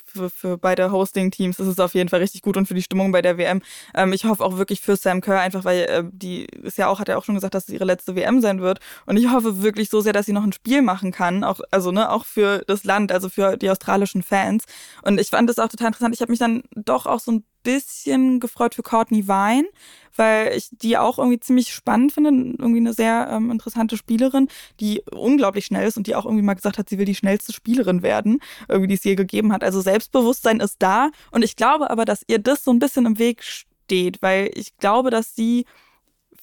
für, 0.06 0.30
für 0.30 0.58
beide 0.58 0.92
Hosting-Teams 0.92 1.58
ist 1.58 1.66
es 1.66 1.80
auf 1.80 1.94
jeden 1.94 2.08
Fall 2.08 2.20
richtig 2.20 2.42
gut 2.42 2.56
und 2.56 2.66
für 2.66 2.74
die 2.74 2.82
Stimmung 2.82 3.10
bei 3.10 3.20
der 3.20 3.36
WM. 3.36 3.62
Ähm, 3.94 4.12
ich 4.12 4.24
hoffe 4.24 4.44
auch 4.44 4.56
wirklich 4.58 4.80
für 4.80 4.96
Sam 4.96 5.20
Kerr, 5.20 5.40
einfach 5.40 5.64
weil 5.64 5.80
äh, 5.84 6.04
die 6.10 6.44
ist 6.62 6.78
ja 6.78 6.88
auch, 6.88 7.00
hat 7.00 7.08
er 7.08 7.18
auch 7.18 7.24
schon 7.24 7.34
gesagt, 7.34 7.54
dass 7.54 7.64
es 7.64 7.74
ihre 7.74 7.84
letzte 7.84 8.14
WM 8.14 8.40
sein 8.40 8.60
wird. 8.60 8.78
Und 9.06 9.16
ich 9.16 9.30
hoffe 9.30 9.62
wirklich 9.62 9.90
so 9.90 10.00
sehr, 10.00 10.12
dass 10.12 10.26
sie 10.26 10.32
noch 10.32 10.44
ein 10.44 10.52
Spiel 10.52 10.82
machen 10.84 11.10
kann, 11.10 11.44
auch, 11.44 11.60
also 11.70 11.90
ne, 11.90 12.10
auch 12.10 12.24
für 12.24 12.62
das 12.66 12.84
Land, 12.84 13.10
also 13.10 13.28
für 13.28 13.56
die 13.56 13.70
australischen 13.70 14.22
Fans. 14.22 14.64
Und 15.02 15.20
ich 15.20 15.30
fand 15.30 15.48
das 15.48 15.58
auch 15.58 15.68
total 15.68 15.88
interessant. 15.88 16.14
Ich 16.14 16.20
habe 16.20 16.32
mich 16.32 16.38
dann 16.38 16.62
doch 16.74 17.06
auch 17.06 17.20
so 17.20 17.32
ein 17.32 17.44
bisschen 17.64 18.38
gefreut 18.38 18.74
für 18.74 18.82
Courtney 18.82 19.26
Vine, 19.26 19.66
weil 20.14 20.56
ich 20.56 20.68
die 20.70 20.96
auch 20.96 21.18
irgendwie 21.18 21.40
ziemlich 21.40 21.72
spannend 21.72 22.12
finde. 22.12 22.30
Irgendwie 22.30 22.78
eine 22.78 22.92
sehr 22.92 23.28
ähm, 23.30 23.50
interessante 23.50 23.96
Spielerin, 23.96 24.48
die 24.78 25.02
unglaublich 25.10 25.66
schnell 25.66 25.88
ist 25.88 25.96
und 25.96 26.06
die 26.06 26.14
auch 26.14 26.26
irgendwie 26.26 26.44
mal 26.44 26.54
gesagt 26.54 26.78
hat, 26.78 26.88
sie 26.88 26.98
will 26.98 27.06
die 27.06 27.14
schnellste 27.14 27.52
Spielerin 27.52 28.02
werden, 28.02 28.40
irgendwie 28.68 28.88
die 28.88 28.94
es 28.94 29.04
je 29.04 29.16
gegeben 29.16 29.52
hat. 29.52 29.64
Also 29.64 29.80
Selbstbewusstsein 29.80 30.60
ist 30.60 30.76
da. 30.80 31.10
Und 31.32 31.42
ich 31.42 31.56
glaube 31.56 31.90
aber, 31.90 32.04
dass 32.04 32.22
ihr 32.28 32.38
das 32.38 32.62
so 32.62 32.70
ein 32.70 32.78
bisschen 32.78 33.06
im 33.06 33.18
Weg 33.18 33.42
steht, 33.42 34.22
weil 34.22 34.50
ich 34.54 34.76
glaube, 34.76 35.10
dass 35.10 35.34
sie 35.34 35.64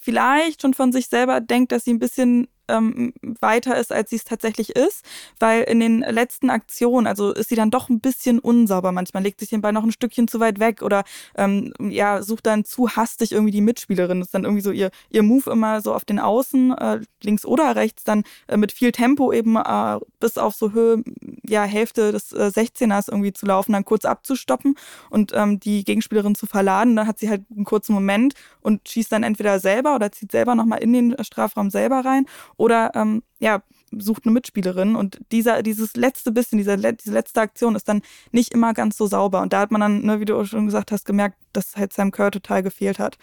vielleicht 0.02 0.64
schon 0.64 0.74
von 0.74 0.92
sich 0.92 1.08
selber 1.08 1.40
denkt, 1.40 1.72
dass 1.72 1.86
sie 1.86 1.94
ein 1.94 2.00
bisschen 2.00 2.48
ähm, 2.72 3.14
weiter 3.40 3.78
ist, 3.78 3.92
als 3.92 4.10
sie 4.10 4.16
es 4.16 4.24
tatsächlich 4.24 4.76
ist, 4.76 5.06
weil 5.40 5.64
in 5.64 5.80
den 5.80 6.00
letzten 6.00 6.50
Aktionen, 6.50 7.08
also 7.08 7.32
ist 7.32 7.50
sie 7.50 7.56
dann 7.56 7.72
doch 7.72 7.90
ein 7.90 8.00
bisschen 8.00 8.40
unsauber. 8.40 8.92
Manchmal 8.92 9.24
legt 9.24 9.40
sich 9.40 9.50
den 9.50 9.62
Ball 9.62 9.74
noch 9.74 9.84
ein 9.84 9.92
Stückchen 9.92 10.28
zu 10.28 10.40
weit 10.40 10.60
weg 10.60 10.82
oder 10.82 11.04
ähm, 11.36 11.74
ja, 11.80 12.22
sucht 12.22 12.46
dann 12.46 12.66
zu 12.66 12.90
hastig 12.90 13.32
irgendwie 13.32 13.52
die 13.52 13.62
Mitspielerin. 13.62 14.20
Das 14.20 14.28
ist 14.28 14.34
dann 14.34 14.44
irgendwie 14.44 14.62
so 14.62 14.72
ihr, 14.72 14.92
ihr 15.10 15.24
Move 15.24 15.52
immer 15.52 15.82
so 15.82 15.94
auf 15.94 16.06
den 16.06 16.20
Außen, 16.20 16.78
äh, 16.78 17.00
links 17.24 17.46
oder 17.46 17.76
rechts, 17.76 18.04
dann 18.04 18.24
äh, 18.48 18.58
mit 18.58 18.72
viel 18.72 18.92
Tempo 18.92 19.32
eben 19.32 19.56
äh, 19.56 20.00
bis 20.20 20.38
auf 20.38 20.56
so 20.56 20.72
Höhe, 20.72 21.04
ja, 21.48 21.64
Hälfte 21.64 22.12
des 22.12 22.32
äh, 22.34 22.52
16ers 22.54 23.10
irgendwie 23.10 23.34
zu 23.34 23.46
laufen, 23.46 23.74
dann 23.74 23.86
kurz 23.86 24.06
abzustoppen 24.06 24.76
und 25.10 25.32
ähm, 25.36 25.60
die 25.60 25.84
Gegenspielerin 25.84 26.36
zu 26.36 26.46
verladen. 26.46 26.96
Dann 26.96 27.08
hat 27.08 27.20
sie 27.20 27.30
halt 27.30 27.44
einen 27.54 27.66
kurzen 27.66 27.94
Moment 27.94 28.34
und 28.62 28.88
schießt 28.88 29.12
dann 29.12 29.24
entweder 29.24 29.60
selber 29.60 29.96
oder 29.96 30.12
zieht 30.12 30.32
selber 30.32 30.56
nochmal 30.56 30.80
in 30.80 30.94
den 30.94 31.16
Strafraum 31.24 31.70
selber 31.70 32.04
rein 32.06 32.26
oder 32.62 32.92
ähm, 32.94 33.24
ja, 33.40 33.64
sucht 33.92 34.26
eine 34.26 34.34
Mitspielerin 34.34 34.96
und 34.96 35.20
dieser, 35.32 35.64
dieses 35.64 35.96
letzte 35.96 36.32
bisschen, 36.32 36.60
diese, 36.60 36.78
diese 36.78 37.12
letzte 37.12 37.42
Aktion 37.42 37.76
ist 37.76 37.90
dann 37.90 38.04
nicht 38.32 38.54
immer 38.54 38.76
ganz 38.76 38.98
so 38.98 39.08
sauber. 39.08 39.42
Und 39.42 39.52
da 39.52 39.62
hat 39.62 39.72
man 39.72 39.82
dann, 39.82 40.06
ne, 40.06 40.20
wie 40.20 40.26
du 40.26 40.46
schon 40.46 40.68
gesagt 40.68 40.92
hast, 40.92 41.06
gemerkt, 41.06 41.38
dass 41.54 41.76
halt 41.76 41.92
Sam 41.92 42.12
Kerr 42.12 42.30
total 42.30 42.62
gefehlt 42.62 43.00
hat. 43.00 43.18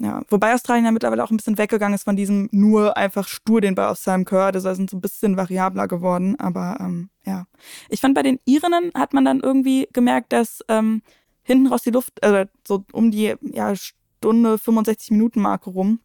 Ja, 0.00 0.20
wobei 0.28 0.52
Australien 0.52 0.84
ja 0.84 0.92
mittlerweile 0.92 1.24
auch 1.24 1.30
ein 1.30 1.38
bisschen 1.38 1.56
weggegangen 1.56 1.94
ist 1.94 2.04
von 2.04 2.14
diesem 2.14 2.50
nur 2.52 2.98
einfach 2.98 3.26
stur 3.26 3.62
den 3.62 3.74
Ball 3.74 3.88
auf 3.88 3.98
Sam 3.98 4.26
Kerr. 4.26 4.52
Das 4.52 4.64
sind 4.64 4.90
so 4.90 4.98
ein 4.98 5.00
bisschen 5.00 5.38
variabler 5.38 5.88
geworden. 5.88 6.38
Aber 6.38 6.76
ähm, 6.78 7.08
ja, 7.24 7.46
ich 7.88 8.02
fand 8.02 8.14
bei 8.14 8.22
den 8.22 8.38
Irinnen 8.44 8.92
hat 8.94 9.14
man 9.14 9.24
dann 9.24 9.40
irgendwie 9.40 9.88
gemerkt, 9.94 10.34
dass 10.34 10.62
ähm, 10.68 11.00
hinten 11.42 11.68
raus 11.68 11.82
die 11.82 11.90
Luft, 11.90 12.22
äh, 12.22 12.46
so 12.66 12.84
um 12.92 13.10
die 13.10 13.34
ja, 13.40 13.74
Stunde 13.74 14.58
65 14.58 15.10
Minuten 15.12 15.40
Marke 15.40 15.70
rum, 15.70 16.00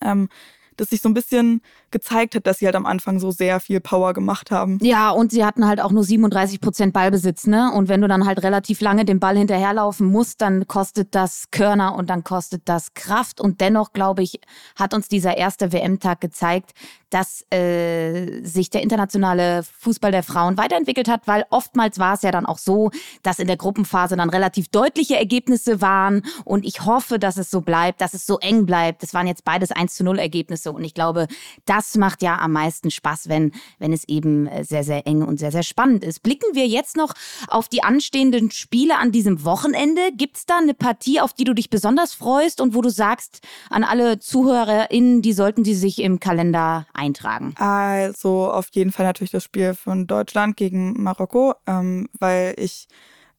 ähm, 0.00 0.28
dass 0.76 0.90
sich 0.90 1.00
so 1.00 1.08
ein 1.08 1.14
bisschen 1.14 1.62
gezeigt 1.94 2.34
hat, 2.34 2.46
dass 2.46 2.58
sie 2.58 2.66
halt 2.66 2.76
am 2.76 2.84
Anfang 2.84 3.18
so 3.18 3.30
sehr 3.30 3.60
viel 3.60 3.80
Power 3.80 4.12
gemacht 4.12 4.50
haben. 4.50 4.78
Ja, 4.82 5.10
und 5.10 5.30
sie 5.30 5.44
hatten 5.44 5.66
halt 5.66 5.80
auch 5.80 5.92
nur 5.92 6.04
37 6.04 6.60
Prozent 6.60 6.92
Ballbesitz, 6.92 7.46
ne? 7.46 7.72
Und 7.72 7.88
wenn 7.88 8.02
du 8.02 8.08
dann 8.08 8.26
halt 8.26 8.42
relativ 8.42 8.82
lange 8.82 9.06
den 9.06 9.20
Ball 9.20 9.38
hinterherlaufen 9.38 10.06
musst, 10.06 10.42
dann 10.42 10.66
kostet 10.66 11.14
das 11.14 11.46
Körner 11.50 11.94
und 11.94 12.10
dann 12.10 12.24
kostet 12.24 12.62
das 12.66 12.92
Kraft. 12.94 13.40
Und 13.40 13.60
dennoch, 13.60 13.92
glaube 13.92 14.22
ich, 14.22 14.40
hat 14.76 14.92
uns 14.92 15.08
dieser 15.08 15.36
erste 15.36 15.72
WM-Tag 15.72 16.20
gezeigt, 16.20 16.72
dass 17.14 17.46
äh, 17.52 18.42
sich 18.42 18.70
der 18.70 18.82
internationale 18.82 19.62
Fußball 19.78 20.10
der 20.10 20.24
Frauen 20.24 20.58
weiterentwickelt 20.58 21.06
hat, 21.06 21.28
weil 21.28 21.46
oftmals 21.50 22.00
war 22.00 22.14
es 22.14 22.22
ja 22.22 22.32
dann 22.32 22.44
auch 22.44 22.58
so, 22.58 22.90
dass 23.22 23.38
in 23.38 23.46
der 23.46 23.56
Gruppenphase 23.56 24.16
dann 24.16 24.30
relativ 24.30 24.66
deutliche 24.68 25.16
Ergebnisse 25.16 25.80
waren. 25.80 26.22
Und 26.44 26.64
ich 26.64 26.84
hoffe, 26.84 27.20
dass 27.20 27.36
es 27.36 27.52
so 27.52 27.60
bleibt, 27.60 28.00
dass 28.00 28.14
es 28.14 28.26
so 28.26 28.40
eng 28.40 28.66
bleibt. 28.66 29.04
Das 29.04 29.14
waren 29.14 29.28
jetzt 29.28 29.44
beides 29.44 29.70
1 29.70 29.94
zu 29.94 30.02
0 30.02 30.18
Ergebnisse. 30.18 30.72
Und 30.72 30.82
ich 30.82 30.92
glaube, 30.92 31.28
das 31.66 31.83
macht 31.96 32.22
ja 32.22 32.38
am 32.38 32.52
meisten 32.52 32.90
Spaß, 32.90 33.28
wenn, 33.28 33.52
wenn 33.78 33.92
es 33.92 34.06
eben 34.08 34.46
äh, 34.46 34.64
sehr, 34.64 34.84
sehr 34.84 35.06
eng 35.06 35.22
und 35.22 35.38
sehr, 35.38 35.52
sehr 35.52 35.62
spannend 35.62 36.04
ist. 36.04 36.22
Blicken 36.22 36.54
wir 36.54 36.66
jetzt 36.66 36.96
noch 36.96 37.14
auf 37.48 37.68
die 37.68 37.82
anstehenden 37.82 38.50
Spiele 38.50 38.98
an 38.98 39.12
diesem 39.12 39.44
Wochenende. 39.44 40.00
Gibt 40.16 40.36
es 40.36 40.46
da 40.46 40.58
eine 40.58 40.74
Partie, 40.74 41.20
auf 41.20 41.32
die 41.32 41.44
du 41.44 41.54
dich 41.54 41.70
besonders 41.70 42.12
freust 42.12 42.60
und 42.60 42.74
wo 42.74 42.82
du 42.82 42.90
sagst 42.90 43.40
an 43.70 43.84
alle 43.84 44.18
ZuhörerInnen, 44.18 45.22
die 45.22 45.32
sollten 45.32 45.64
sie 45.64 45.74
sich 45.74 46.00
im 46.00 46.20
Kalender 46.20 46.86
ein 46.92 47.14
eintragen? 47.14 47.54
Also 47.58 48.50
auf 48.50 48.68
jeden 48.72 48.92
Fall 48.92 49.06
natürlich 49.06 49.30
das 49.30 49.44
Spiel 49.44 49.74
von 49.74 50.06
Deutschland 50.06 50.56
gegen 50.56 51.02
Marokko, 51.02 51.54
ähm, 51.66 52.08
weil 52.18 52.54
ich, 52.58 52.88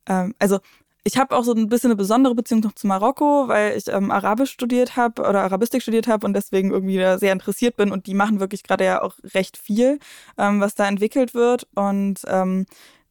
ähm, 0.08 0.34
also 0.40 0.60
ich 1.06 1.18
habe 1.18 1.36
auch 1.36 1.44
so 1.44 1.54
ein 1.54 1.70
bisschen 1.70 1.92
eine 1.92 1.96
besondere 1.96 2.36
Beziehung 2.36 2.62
noch 2.62 2.74
zu 2.74 2.88
Marokko, 2.88 3.48
weil 3.48 3.78
ich 3.78 3.88
ähm, 3.88 4.12
Arabisch 4.12 4.52
studiert 4.52 4.98
habe 4.98 5.22
oder 5.22 5.44
Arabistik 5.44 5.82
studiert 5.82 6.08
habe 6.08 6.26
und 6.26 6.34
deswegen 6.34 6.72
irgendwie 6.72 6.98
da 6.98 7.18
sehr 7.18 7.32
interessiert 7.32 7.78
bin. 7.78 7.92
Und 7.92 8.08
die 8.08 8.16
machen 8.16 8.40
wirklich 8.40 8.64
gerade 8.64 8.84
ja 8.86 9.02
auch 9.02 9.16
recht 9.34 9.58
viel, 9.58 10.00
ähm, 10.38 10.60
was 10.60 10.76
da 10.76 10.88
entwickelt 10.88 11.34
wird. 11.34 11.68
Und 11.76 12.22
ähm, 12.28 12.66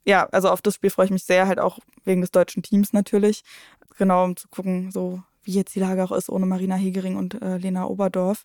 ja, 0.05 0.27
also 0.33 0.51
auf 0.51 0.61
das 0.61 0.75
Spiel 0.75 0.91
freue 0.91 1.07
ich 1.07 1.13
mich 1.13 1.25
sehr, 1.25 1.47
halt 1.47 1.61
auch 1.61 1.79
wegen 2.05 2.21
des 2.21 2.33
deutschen 2.33 2.63
Teams 2.63 2.93
natürlich. 2.93 3.45
Genau, 3.97 4.25
um 4.25 4.37
zu 4.37 4.49
gucken, 4.49 4.91
so 4.91 5.23
wie 5.45 5.53
jetzt 5.53 5.75
die 5.75 5.81
Lage 5.81 6.05
auch 6.05 6.13
ist 6.13 6.29
ohne 6.29 6.47
Marina 6.47 6.75
Hegering 6.75 7.17
und 7.17 7.41
äh, 7.43 7.59
Lena 7.59 7.87
Oberdorf. 7.87 8.45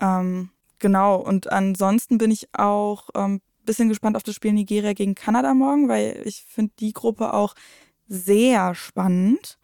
Ähm, 0.00 0.50
Genau, 0.84 1.16
und 1.16 1.50
ansonsten 1.50 2.18
bin 2.18 2.30
ich 2.30 2.48
auch 2.52 3.08
ein 3.14 3.36
ähm, 3.36 3.40
bisschen 3.64 3.88
gespannt 3.88 4.16
auf 4.16 4.22
das 4.22 4.34
Spiel 4.34 4.52
Nigeria 4.52 4.92
gegen 4.92 5.14
Kanada 5.14 5.54
morgen, 5.54 5.88
weil 5.88 6.20
ich 6.26 6.44
finde 6.46 6.74
die 6.78 6.92
Gruppe 6.92 7.32
auch 7.32 7.54
sehr 8.08 8.74
spannend. 8.74 9.58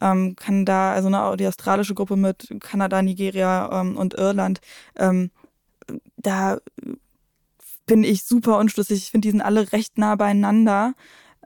Ähm, 0.00 0.34
kann 0.36 0.64
da, 0.64 0.92
also 0.92 1.08
ne, 1.10 1.36
die 1.38 1.46
australische 1.46 1.94
Gruppe 1.94 2.16
mit 2.16 2.48
Kanada, 2.60 3.02
Nigeria 3.02 3.70
ähm, 3.80 3.96
und 3.96 4.14
Irland, 4.14 4.60
ähm, 4.96 5.30
da 6.16 6.58
bin 7.86 8.04
ich 8.04 8.24
super 8.24 8.58
unschlüssig. 8.58 8.98
Ich 8.98 9.10
finde, 9.10 9.26
die 9.26 9.30
sind 9.32 9.42
alle 9.42 9.72
recht 9.72 9.98
nah 9.98 10.16
beieinander. 10.16 10.94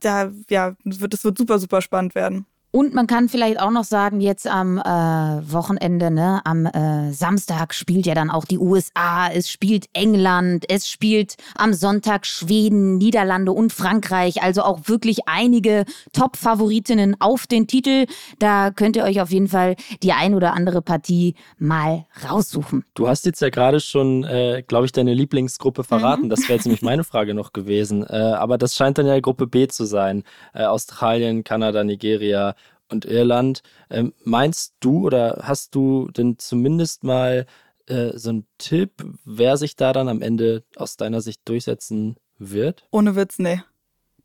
Da, 0.01 0.33
ja, 0.51 0.77
wird, 0.85 1.15
das 1.15 1.25
wird 1.25 1.39
super, 1.39 1.59
super 1.59 1.81
spannend 1.83 2.15
werden. 2.15 2.47
Und 2.77 2.93
man 2.93 3.07
kann 3.07 3.31
vielleicht 3.31 3.59
auch 3.59 3.71
noch 3.71 3.85
sagen, 3.85 4.21
jetzt 4.21 4.47
am 4.47 4.77
äh, 4.77 4.83
Wochenende, 4.85 6.11
ne, 6.11 6.43
am 6.45 6.67
äh, 6.67 7.11
Samstag 7.11 7.73
spielt 7.73 8.05
ja 8.05 8.15
dann 8.15 8.29
auch 8.29 8.45
die 8.45 8.59
USA, 8.59 9.31
es 9.33 9.51
spielt 9.51 9.87
England, 9.95 10.67
es 10.69 10.87
spielt 10.87 11.37
am 11.57 11.73
Sonntag 11.73 12.27
Schweden, 12.27 12.99
Niederlande 12.99 13.53
und 13.53 13.73
Frankreich. 13.73 14.43
Also 14.43 14.61
auch 14.61 14.91
wirklich 14.91 15.21
einige 15.25 15.87
Top-Favoritinnen 16.13 17.17
auf 17.19 17.47
den 17.47 17.67
Titel. 17.67 18.05
Da 18.41 18.71
könnt 18.71 18.97
ihr 18.97 19.05
euch 19.05 19.23
auf 19.23 19.31
jeden 19.31 19.49
Fall 19.49 19.77
die 20.03 20.13
ein 20.13 20.35
oder 20.35 20.53
andere 20.53 20.83
Partie 20.83 21.35
mal 21.59 22.05
raussuchen. 22.29 22.85
Du 22.93 23.09
hast 23.09 23.25
jetzt 23.25 23.41
ja 23.41 23.49
gerade 23.49 23.81
schon, 23.81 24.23
äh, 24.25 24.63
glaube 24.69 24.85
ich, 24.85 24.93
deine 24.93 25.15
Lieblingsgruppe 25.15 25.83
verraten. 25.83 26.25
Mhm. 26.25 26.29
Das 26.29 26.43
wäre 26.43 26.57
jetzt 26.57 26.67
nämlich 26.67 26.83
meine 26.83 27.05
Frage 27.05 27.33
noch 27.33 27.55
gewesen. 27.55 28.05
Äh, 28.05 28.17
aber 28.17 28.59
das 28.59 28.75
scheint 28.75 28.99
dann 28.99 29.07
ja 29.07 29.19
Gruppe 29.19 29.47
B 29.47 29.67
zu 29.67 29.87
sein. 29.87 30.25
Äh, 30.53 30.65
Australien, 30.65 31.43
Kanada, 31.43 31.83
Nigeria 31.83 32.55
und 32.89 33.05
Irland. 33.05 33.63
Ähm, 33.91 34.13
meinst 34.25 34.75
du 34.81 35.07
oder 35.07 35.41
hast 35.43 35.75
du 35.75 36.09
denn 36.11 36.39
zumindest 36.39 37.05
mal 37.05 37.47
äh, 37.87 38.17
so 38.17 38.31
einen 38.31 38.47
Tipp, 38.59 39.05
wer 39.25 39.57
sich 39.57 39.77
da 39.77 39.93
dann 39.93 40.09
am 40.09 40.23
Ende 40.23 40.65
aus 40.77 40.97
deiner 40.97 41.21
Sicht 41.21 41.43
durchsetzen 41.45 42.17
wird? 42.39 42.87
Ohne 42.91 43.17
Witz, 43.17 43.39
nee. 43.39 43.63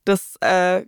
Das, 0.06 0.36
äh, 0.42 0.86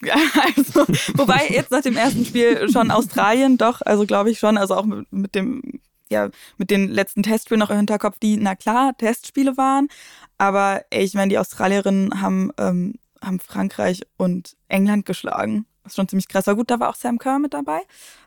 also, 0.56 0.86
wobei 1.14 1.48
jetzt 1.48 1.70
nach 1.70 1.82
dem 1.82 1.96
ersten 1.96 2.24
Spiel 2.24 2.68
schon 2.70 2.90
Australien 2.90 3.58
doch, 3.58 3.80
also 3.82 4.06
glaube 4.06 4.30
ich 4.30 4.38
schon, 4.38 4.58
also 4.58 4.74
auch 4.74 4.84
mit, 4.84 5.12
mit 5.12 5.34
dem, 5.34 5.80
ja, 6.10 6.30
mit 6.58 6.70
den 6.70 6.88
letzten 6.88 7.22
Testspielen 7.22 7.60
noch 7.60 7.70
im 7.70 7.76
Hinterkopf, 7.76 8.18
die, 8.18 8.36
na 8.36 8.54
klar, 8.54 8.96
Testspiele 8.96 9.56
waren. 9.56 9.88
Aber 10.36 10.82
ey, 10.90 11.04
ich 11.04 11.14
meine, 11.14 11.28
die 11.28 11.38
Australierinnen 11.38 12.20
haben, 12.20 12.50
ähm, 12.58 12.94
haben 13.22 13.40
Frankreich 13.40 14.02
und 14.16 14.56
England 14.68 15.06
geschlagen. 15.06 15.66
Das 15.84 15.92
ist 15.92 15.96
schon 15.96 16.08
ziemlich 16.08 16.28
krass. 16.28 16.48
Aber 16.48 16.56
gut, 16.56 16.70
da 16.70 16.80
war 16.80 16.88
auch 16.88 16.96
Sam 16.96 17.18
Kerr 17.18 17.38
mit 17.38 17.54
dabei. 17.54 17.80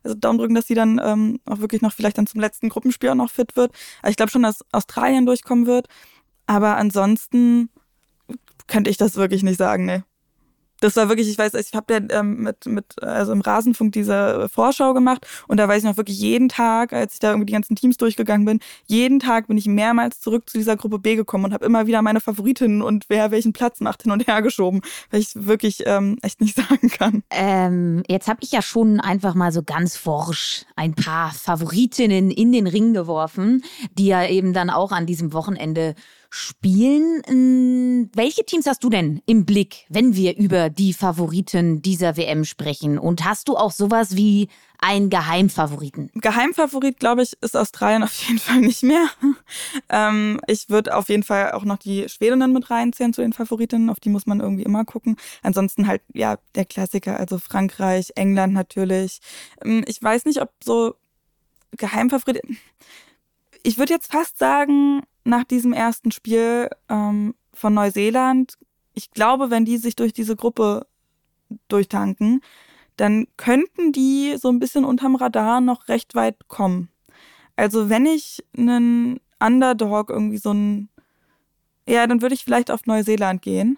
Also 0.04 0.16
Daumen 0.16 0.38
drücken, 0.40 0.56
dass 0.56 0.68
sie 0.68 0.76
dann 0.76 1.02
ähm, 1.04 1.40
auch 1.46 1.60
wirklich 1.60 1.82
noch 1.82 1.92
vielleicht 1.92 2.18
dann 2.18 2.28
zum 2.28 2.40
letzten 2.40 2.70
Gruppenspiel 2.70 3.10
auch 3.10 3.16
noch 3.16 3.32
fit 3.32 3.56
wird. 3.56 3.72
Aber 4.02 4.10
ich 4.10 4.18
glaube 4.18 4.32
schon, 4.32 4.44
dass 4.44 4.64
Australien 4.72 5.26
durchkommen 5.26 5.66
wird. 5.66 5.88
Aber 6.46 6.78
ansonsten 6.78 7.70
könnte 8.68 8.90
ich 8.90 8.98
das 8.98 9.16
wirklich 9.16 9.44
nicht 9.44 9.58
sagen, 9.58 9.86
ne 9.86 10.04
das 10.80 10.96
war 10.96 11.10
wirklich, 11.10 11.30
ich 11.30 11.38
weiß, 11.38 11.54
ich 11.56 11.74
habe 11.74 11.94
ja 11.94 12.00
ähm, 12.20 12.44
mit, 12.44 12.66
mit, 12.66 13.04
also 13.04 13.32
im 13.32 13.42
Rasenfunk 13.42 13.94
diese 13.94 14.48
Vorschau 14.50 14.94
gemacht 14.94 15.26
und 15.48 15.58
da 15.58 15.68
weiß 15.68 15.80
ich 15.80 15.90
noch 15.90 15.98
wirklich 15.98 16.20
jeden 16.20 16.50
Tag, 16.50 16.94
als 16.94 17.14
ich 17.14 17.20
da 17.20 17.30
irgendwie 17.30 17.48
die 17.48 17.54
ganzen 17.54 17.76
Teams 17.76 17.98
durchgegangen 17.98 18.46
bin, 18.46 18.60
jeden 18.86 19.20
Tag 19.20 19.48
bin 19.48 19.58
ich 19.58 19.66
mehrmals 19.66 20.20
zurück 20.20 20.50
zu 20.50 20.58
dieser 20.58 20.76
Gruppe 20.76 21.00
B 21.00 21.16
gekommen 21.16 21.46
und 21.46 21.54
habe 21.54 21.66
immer 21.66 21.88
wieder 21.88 22.02
meine 22.02 22.20
Favoritinnen 22.20 22.82
und 22.82 23.06
wer 23.10 23.32
welchen 23.32 23.54
Platz 23.54 23.80
macht 23.80 24.04
hin 24.04 24.12
und 24.12 24.28
her 24.28 24.42
geschoben, 24.42 24.82
weil 25.12 25.22
ich 25.22 25.32
wirklich 25.36 25.84
ähm, 25.86 26.18
echt 26.22 26.42
nicht 26.42 26.56
sagen 26.70 26.90
kann. 26.90 27.24
Ähm, 27.30 28.04
jetzt 28.08 28.28
habe 28.28 28.40
ich 28.42 28.52
ja 28.52 28.62
schon 28.62 29.00
einfach 29.00 29.36
mal 29.36 29.52
so 29.52 29.64
ganz 29.64 29.98
forsch 29.98 30.66
ein 30.76 30.94
paar 30.94 31.32
Favoritinnen 31.34 32.32
in 32.32 32.52
den 32.52 32.68
Ring 32.68 32.94
geworfen, 32.94 33.64
die 33.94 34.08
ja 34.08 34.26
eben 34.28 34.54
dann 34.54 34.70
auch 34.70 34.92
an 34.92 35.06
diesem 35.06 35.34
Wochenende 35.34 35.96
spielen. 36.30 38.10
Welche 38.14 38.46
Teams 38.46 38.66
hast 38.66 38.84
du 38.84 38.90
denn 38.90 39.22
im 39.26 39.46
Blick, 39.46 39.86
wenn 39.90 40.16
wir 40.16 40.38
über 40.38 40.70
die 40.70 40.94
Favoriten 40.94 41.82
dieser 41.82 42.18
WM 42.18 42.46
sprechen? 42.46 42.98
Und 42.98 43.26
hast 43.26 43.50
du 43.50 43.56
auch 43.58 43.72
sowas 43.72 44.16
wie 44.16 44.50
einen 44.80 45.10
Geheimfavoriten? 45.10 46.12
Geheimfavorit, 46.16 47.00
glaube 47.00 47.24
ich, 47.24 47.34
ist 47.42 47.56
Australien 47.56 48.04
auf 48.04 48.14
jeden 48.28 48.40
Fall 48.40 48.60
nicht 48.60 48.84
mehr. 48.84 49.08
ähm, 49.90 50.40
ich 50.48 50.70
würde 50.70 50.96
auf 50.96 51.10
jeden 51.10 51.24
Fall 51.24 51.52
auch 51.52 51.64
noch 51.64 51.78
die 51.78 52.08
Schwedinnen 52.10 52.54
mit 52.54 52.70
reinzählen 52.70 53.14
zu 53.14 53.22
den 53.22 53.34
Favoritinnen. 53.34 53.90
Auf 53.90 54.00
die 54.00 54.10
muss 54.10 54.26
man 54.26 54.40
irgendwie 54.40 54.64
immer 54.64 54.86
gucken. 54.86 55.18
Ansonsten 55.44 55.88
halt, 55.88 56.02
ja, 56.14 56.38
der 56.56 56.66
Klassiker, 56.66 57.20
also 57.20 57.38
Frankreich, 57.38 58.12
England 58.16 58.54
natürlich. 58.54 59.20
Ähm, 59.64 59.84
ich 59.88 60.02
weiß 60.02 60.26
nicht, 60.26 60.42
ob 60.42 60.52
so 60.64 60.96
Geheimfavorit. 61.72 62.42
Ich 63.64 63.78
würde 63.78 63.94
jetzt 63.94 64.12
fast 64.12 64.38
sagen, 64.38 65.02
nach 65.28 65.44
diesem 65.44 65.74
ersten 65.74 66.12
Spiel 66.12 66.70
ähm, 66.90 67.36
von 67.54 67.74
Neuseeland. 67.74 68.58
Ich 68.94 69.12
glaube, 69.12 69.50
wenn 69.50 69.66
die 69.66 69.78
sich 69.78 69.96
durch 69.96 70.14
diese 70.14 70.36
Gruppe 70.36 70.88
durchtanken, 71.68 72.42
dann 72.96 73.28
könnten 73.38 73.92
die 73.92 74.36
so 74.38 74.50
ein 74.50 74.60
bisschen 74.60 74.86
unterm 74.86 75.16
Radar 75.16 75.62
noch 75.62 75.88
recht 75.88 76.16
weit 76.16 76.48
kommen. 76.48 76.90
Also 77.56 77.90
wenn 77.90 78.06
ich 78.06 78.44
einen 78.58 79.20
Underdog 79.40 80.10
irgendwie 80.10 80.38
so 80.38 80.54
ein, 80.54 80.90
ja, 81.88 82.08
dann 82.08 82.22
würde 82.22 82.36
ich 82.36 82.44
vielleicht 82.44 82.72
auf 82.72 82.86
Neuseeland 82.86 83.42
gehen. 83.42 83.78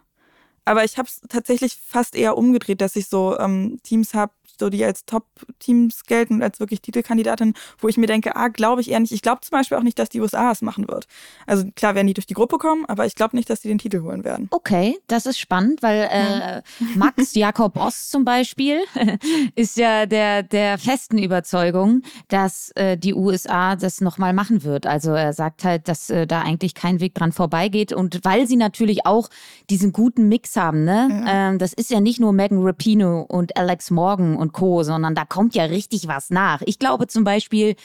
Aber 0.65 0.83
ich 0.83 0.97
habe 0.97 1.07
es 1.07 1.21
tatsächlich 1.29 1.79
fast 1.83 2.15
eher 2.15 2.37
umgedreht, 2.37 2.81
dass 2.81 2.95
ich 2.95 3.07
so 3.07 3.37
ähm, 3.39 3.79
Teams 3.83 4.13
habe, 4.13 4.33
so 4.59 4.69
die 4.69 4.83
als 4.83 5.05
Top-Teams 5.05 6.03
gelten 6.05 6.41
als 6.41 6.59
wirklich 6.59 6.81
Titelkandidatin, 6.81 7.53
wo 7.79 7.87
ich 7.87 7.97
mir 7.97 8.07
denke, 8.07 8.35
ah, 8.35 8.49
glaube 8.49 8.81
ich 8.81 8.91
eher 8.91 8.99
nicht. 8.99 9.11
Ich 9.11 9.21
glaube 9.21 9.41
zum 9.41 9.57
Beispiel 9.57 9.77
auch 9.77 9.83
nicht, 9.83 9.99
dass 9.99 10.09
die 10.09 10.19
USA 10.19 10.51
es 10.51 10.61
machen 10.61 10.87
wird. 10.87 11.07
Also 11.45 11.65
klar 11.75 11.95
werden 11.95 12.07
die 12.07 12.13
durch 12.13 12.27
die 12.27 12.33
Gruppe 12.33 12.57
kommen, 12.57 12.85
aber 12.85 13.05
ich 13.05 13.15
glaube 13.15 13.35
nicht, 13.35 13.49
dass 13.49 13.61
die 13.61 13.67
den 13.67 13.77
Titel 13.77 14.01
holen 14.01 14.23
werden. 14.23 14.47
Okay, 14.51 14.97
das 15.07 15.25
ist 15.25 15.39
spannend, 15.39 15.81
weil 15.81 16.09
äh, 16.11 16.61
Max 16.95 17.33
Jakob 17.35 17.77
Ost 17.77 18.11
zum 18.11 18.25
Beispiel 18.25 18.81
ist 19.55 19.77
ja 19.77 20.05
der, 20.05 20.43
der 20.43 20.77
festen 20.77 21.17
Überzeugung, 21.17 22.03
dass 22.27 22.71
äh, 22.75 22.97
die 22.97 23.13
USA 23.13 23.75
das 23.75 24.01
nochmal 24.01 24.33
machen 24.33 24.63
wird. 24.63 24.85
Also 24.85 25.11
er 25.11 25.33
sagt 25.33 25.63
halt, 25.63 25.87
dass 25.87 26.09
äh, 26.09 26.27
da 26.27 26.41
eigentlich 26.41 26.73
kein 26.73 26.99
Weg 26.99 27.15
dran 27.15 27.31
vorbeigeht 27.31 27.93
und 27.93 28.19
weil 28.23 28.47
sie 28.47 28.57
natürlich 28.57 29.05
auch 29.05 29.29
diesen 29.69 29.93
guten 29.93 30.27
Mix 30.27 30.55
haben, 30.55 30.83
ne? 30.83 31.07
Ja. 31.09 31.49
Ähm, 31.49 31.59
das 31.59 31.73
ist 31.73 31.89
ja 31.89 31.99
nicht 31.99 32.19
nur 32.19 32.33
Megan 32.33 32.61
Rapino 32.61 33.21
und 33.21 33.57
Alex 33.57 33.91
Morgan 33.91 34.35
und 34.35 34.48
und 34.49 34.53
Co., 34.53 34.83
sondern 34.83 35.15
da 35.15 35.25
kommt 35.25 35.55
ja 35.55 35.65
richtig 35.65 36.07
was 36.07 36.29
nach. 36.29 36.61
Ich 36.65 36.79
glaube 36.79 37.07
zum 37.07 37.23
Beispiel, 37.23 37.75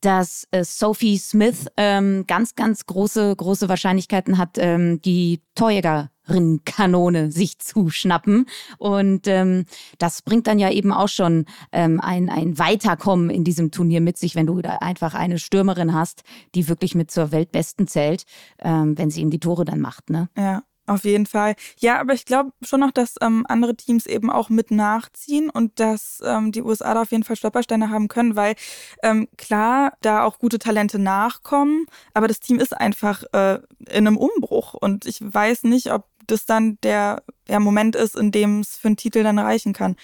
dass 0.00 0.46
äh, 0.50 0.64
Sophie 0.64 1.18
Smith 1.18 1.66
ähm, 1.76 2.24
ganz, 2.26 2.54
ganz 2.54 2.86
große, 2.86 3.34
große 3.36 3.68
Wahrscheinlichkeiten 3.68 4.38
hat, 4.38 4.56
ähm, 4.56 5.00
die 5.02 5.42
Torjägerin-Kanone 5.54 7.30
sich 7.30 7.58
zu 7.58 7.90
schnappen. 7.90 8.46
Und 8.78 9.26
ähm, 9.26 9.64
das 9.98 10.22
bringt 10.22 10.46
dann 10.46 10.58
ja 10.58 10.70
eben 10.70 10.92
auch 10.92 11.08
schon 11.08 11.46
ähm, 11.72 12.00
ein, 12.00 12.28
ein 12.28 12.58
Weiterkommen 12.58 13.30
in 13.30 13.44
diesem 13.44 13.70
Turnier 13.70 14.00
mit 14.00 14.18
sich, 14.18 14.34
wenn 14.34 14.46
du 14.46 14.60
da 14.60 14.76
einfach 14.76 15.14
eine 15.14 15.38
Stürmerin 15.38 15.94
hast, 15.94 16.22
die 16.54 16.68
wirklich 16.68 16.94
mit 16.94 17.10
zur 17.10 17.32
Weltbesten 17.32 17.86
zählt, 17.86 18.24
ähm, 18.58 18.96
wenn 18.98 19.10
sie 19.10 19.20
ihm 19.20 19.30
die 19.30 19.40
Tore 19.40 19.64
dann 19.64 19.80
macht. 19.80 20.10
Ne? 20.10 20.28
Ja. 20.36 20.62
Auf 20.86 21.04
jeden 21.04 21.24
Fall. 21.24 21.54
Ja, 21.78 21.98
aber 21.98 22.12
ich 22.12 22.26
glaube 22.26 22.52
schon 22.60 22.80
noch, 22.80 22.90
dass 22.90 23.14
ähm, 23.22 23.46
andere 23.48 23.74
Teams 23.74 24.04
eben 24.04 24.30
auch 24.30 24.50
mit 24.50 24.70
nachziehen 24.70 25.48
und 25.48 25.80
dass 25.80 26.20
ähm, 26.22 26.52
die 26.52 26.60
USA 26.62 26.92
da 26.92 27.02
auf 27.02 27.10
jeden 27.10 27.24
Fall 27.24 27.36
Stolpersteine 27.36 27.88
haben 27.88 28.08
können, 28.08 28.36
weil 28.36 28.54
ähm, 29.02 29.28
klar, 29.38 29.94
da 30.02 30.24
auch 30.24 30.38
gute 30.38 30.58
Talente 30.58 30.98
nachkommen, 30.98 31.86
aber 32.12 32.28
das 32.28 32.40
Team 32.40 32.58
ist 32.58 32.76
einfach 32.76 33.22
äh, 33.32 33.60
in 33.88 34.06
einem 34.06 34.18
Umbruch 34.18 34.74
und 34.74 35.06
ich 35.06 35.20
weiß 35.22 35.64
nicht, 35.64 35.90
ob 35.90 36.04
das 36.26 36.46
dann 36.46 36.78
der, 36.82 37.22
der 37.48 37.60
Moment 37.60 37.96
ist, 37.96 38.16
in 38.16 38.30
dem 38.30 38.60
es 38.60 38.76
für 38.76 38.88
einen 38.88 38.96
Titel 38.96 39.22
dann 39.22 39.38
reichen 39.38 39.72
kann. 39.72 39.96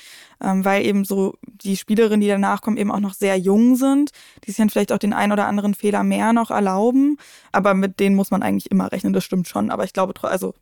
Ähm, 0.43 0.65
weil 0.65 0.85
eben 0.85 1.05
so 1.05 1.35
die 1.45 1.77
Spielerinnen, 1.77 2.21
die 2.21 2.29
danach 2.29 2.63
kommen, 2.63 2.77
eben 2.77 2.91
auch 2.91 3.01
noch 3.01 3.15
sehr 3.15 3.37
jung 3.39 3.77
sind, 3.77 4.11
die 4.45 4.51
sich 4.51 4.59
dann 4.59 4.71
vielleicht 4.71 4.93
auch 4.93 4.99
den 4.99 5.13
einen 5.13 5.33
oder 5.33 5.47
anderen 5.47 5.75
Fehler 5.75 6.03
mehr 6.03 6.33
noch 6.33 6.51
erlauben. 6.51 7.19
Aber 7.53 7.75
mit 7.75 8.01
denen 8.01 8.17
muss 8.17 8.31
man 8.31 8.43
eigentlich 8.43 8.71
immer 8.71 8.93
rechnen, 8.93 9.13
das 9.13 9.25
stimmt 9.25 9.49
schon. 9.49 9.71
Aber 9.71 9.85
ich 9.85 9.93
glaube, 9.93 10.15
also 10.23 10.55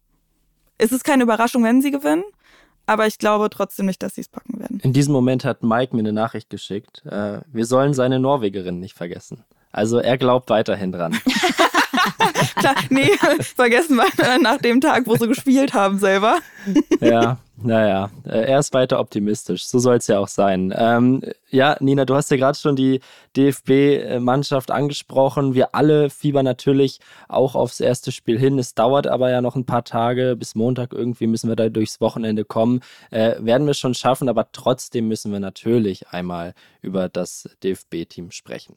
es 0.78 0.92
ist 0.92 1.04
keine 1.04 1.24
Überraschung, 1.24 1.64
wenn 1.64 1.82
sie 1.82 1.90
gewinnen, 1.90 2.24
aber 2.86 3.06
ich 3.06 3.18
glaube 3.18 3.50
trotzdem 3.50 3.86
nicht, 3.86 4.02
dass 4.02 4.14
sie 4.14 4.22
es 4.22 4.28
packen 4.28 4.58
werden. 4.58 4.80
In 4.82 4.92
diesem 4.92 5.12
Moment 5.12 5.44
hat 5.44 5.62
Mike 5.62 5.94
mir 5.94 6.00
eine 6.00 6.12
Nachricht 6.12 6.48
geschickt. 6.48 7.04
Äh, 7.04 7.40
wir 7.46 7.66
sollen 7.66 7.92
seine 7.92 8.18
Norwegerin 8.18 8.80
nicht 8.80 8.96
vergessen. 8.96 9.44
Also 9.70 9.98
er 9.98 10.16
glaubt 10.16 10.48
weiterhin 10.48 10.92
dran. 10.92 11.18
Klar, 12.56 12.74
nee, 12.90 13.10
vergessen 13.56 13.96
wir 13.96 14.38
nach 14.42 14.58
dem 14.58 14.80
Tag, 14.80 15.06
wo 15.06 15.16
sie 15.16 15.28
gespielt 15.28 15.74
haben 15.74 15.98
selber. 15.98 16.38
ja, 17.00 17.38
naja, 17.60 18.10
er 18.24 18.58
ist 18.58 18.72
weiter 18.72 19.00
optimistisch. 19.00 19.66
So 19.66 19.78
soll 19.78 19.96
es 19.96 20.06
ja 20.06 20.18
auch 20.18 20.28
sein. 20.28 20.72
Ähm, 20.76 21.22
ja, 21.50 21.76
Nina, 21.80 22.04
du 22.04 22.14
hast 22.14 22.30
ja 22.30 22.36
gerade 22.36 22.56
schon 22.56 22.76
die 22.76 23.00
DFB-Mannschaft 23.36 24.70
angesprochen. 24.70 25.54
Wir 25.54 25.74
alle 25.74 26.08
fiebern 26.10 26.44
natürlich 26.44 27.00
auch 27.28 27.56
aufs 27.56 27.80
erste 27.80 28.12
Spiel 28.12 28.38
hin. 28.38 28.58
Es 28.58 28.74
dauert 28.74 29.06
aber 29.08 29.30
ja 29.30 29.40
noch 29.40 29.56
ein 29.56 29.66
paar 29.66 29.84
Tage. 29.84 30.36
Bis 30.36 30.54
Montag 30.54 30.92
irgendwie 30.92 31.26
müssen 31.26 31.48
wir 31.48 31.56
da 31.56 31.68
durchs 31.68 32.00
Wochenende 32.00 32.44
kommen. 32.44 32.80
Äh, 33.10 33.34
werden 33.40 33.66
wir 33.66 33.74
schon 33.74 33.94
schaffen, 33.94 34.28
aber 34.28 34.52
trotzdem 34.52 35.08
müssen 35.08 35.32
wir 35.32 35.40
natürlich 35.40 36.08
einmal 36.08 36.54
über 36.80 37.08
das 37.08 37.48
DFB-Team 37.62 38.30
sprechen. 38.30 38.76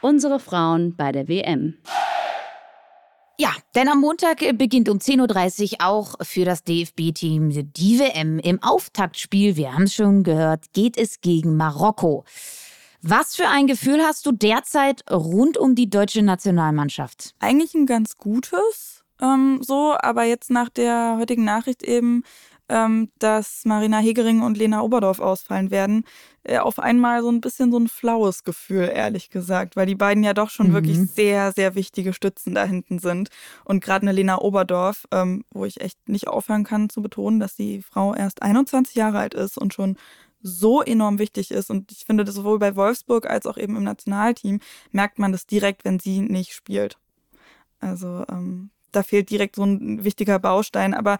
Unsere 0.00 0.38
Frauen 0.38 0.94
bei 0.94 1.10
der 1.10 1.26
WM. 1.26 1.74
Ja, 3.40 3.50
denn 3.74 3.88
am 3.88 4.00
Montag 4.00 4.38
beginnt 4.56 4.88
um 4.88 4.98
10.30 4.98 5.72
Uhr 5.72 5.86
auch 5.86 6.14
für 6.22 6.44
das 6.44 6.64
DFB-Team 6.64 7.50
die 7.72 7.98
WM. 7.98 8.38
Im 8.38 8.62
Auftaktspiel, 8.62 9.56
wir 9.56 9.72
haben 9.74 9.84
es 9.84 9.94
schon 9.94 10.22
gehört, 10.22 10.72
geht 10.72 10.96
es 10.96 11.20
gegen 11.20 11.56
Marokko. 11.56 12.24
Was 13.00 13.36
für 13.36 13.48
ein 13.48 13.68
Gefühl 13.68 14.02
hast 14.02 14.26
du 14.26 14.32
derzeit 14.32 15.04
rund 15.10 15.56
um 15.56 15.74
die 15.76 15.88
deutsche 15.88 16.22
Nationalmannschaft? 16.22 17.34
Eigentlich 17.38 17.74
ein 17.74 17.86
ganz 17.86 18.16
gutes, 18.16 19.04
ähm, 19.20 19.60
so, 19.62 19.96
aber 19.98 20.24
jetzt 20.24 20.50
nach 20.50 20.68
der 20.68 21.16
heutigen 21.18 21.44
Nachricht 21.44 21.82
eben 21.82 22.24
ähm, 22.68 23.10
dass 23.18 23.64
Marina 23.64 23.98
Hegering 23.98 24.42
und 24.42 24.58
Lena 24.58 24.82
Oberdorf 24.82 25.20
ausfallen 25.20 25.70
werden, 25.70 26.04
äh, 26.44 26.58
auf 26.58 26.78
einmal 26.78 27.22
so 27.22 27.30
ein 27.30 27.40
bisschen 27.40 27.70
so 27.70 27.78
ein 27.78 27.88
flaues 27.88 28.44
Gefühl, 28.44 28.90
ehrlich 28.92 29.30
gesagt, 29.30 29.76
weil 29.76 29.86
die 29.86 29.94
beiden 29.94 30.22
ja 30.22 30.34
doch 30.34 30.50
schon 30.50 30.68
mhm. 30.68 30.74
wirklich 30.74 30.98
sehr, 31.10 31.52
sehr 31.52 31.74
wichtige 31.74 32.12
Stützen 32.12 32.54
da 32.54 32.64
hinten 32.64 32.98
sind. 32.98 33.30
Und 33.64 33.82
gerade 33.82 34.02
eine 34.02 34.12
Lena 34.12 34.40
Oberdorf, 34.40 35.06
ähm, 35.12 35.44
wo 35.50 35.64
ich 35.64 35.80
echt 35.80 36.08
nicht 36.08 36.28
aufhören 36.28 36.64
kann 36.64 36.90
zu 36.90 37.02
betonen, 37.02 37.40
dass 37.40 37.56
die 37.56 37.82
Frau 37.82 38.14
erst 38.14 38.42
21 38.42 38.94
Jahre 38.94 39.18
alt 39.18 39.34
ist 39.34 39.58
und 39.58 39.74
schon 39.74 39.96
so 40.40 40.82
enorm 40.82 41.18
wichtig 41.18 41.50
ist. 41.50 41.70
Und 41.70 41.90
ich 41.92 42.04
finde, 42.04 42.24
dass 42.24 42.34
sowohl 42.34 42.58
bei 42.58 42.76
Wolfsburg 42.76 43.28
als 43.28 43.46
auch 43.46 43.56
eben 43.56 43.76
im 43.76 43.82
Nationalteam 43.82 44.60
merkt 44.92 45.18
man 45.18 45.32
das 45.32 45.46
direkt, 45.46 45.84
wenn 45.84 45.98
sie 45.98 46.20
nicht 46.20 46.52
spielt. 46.52 46.98
Also 47.80 48.24
ähm, 48.30 48.70
da 48.92 49.02
fehlt 49.02 49.30
direkt 49.30 49.56
so 49.56 49.64
ein 49.64 50.04
wichtiger 50.04 50.38
Baustein. 50.38 50.94
Aber 50.94 51.18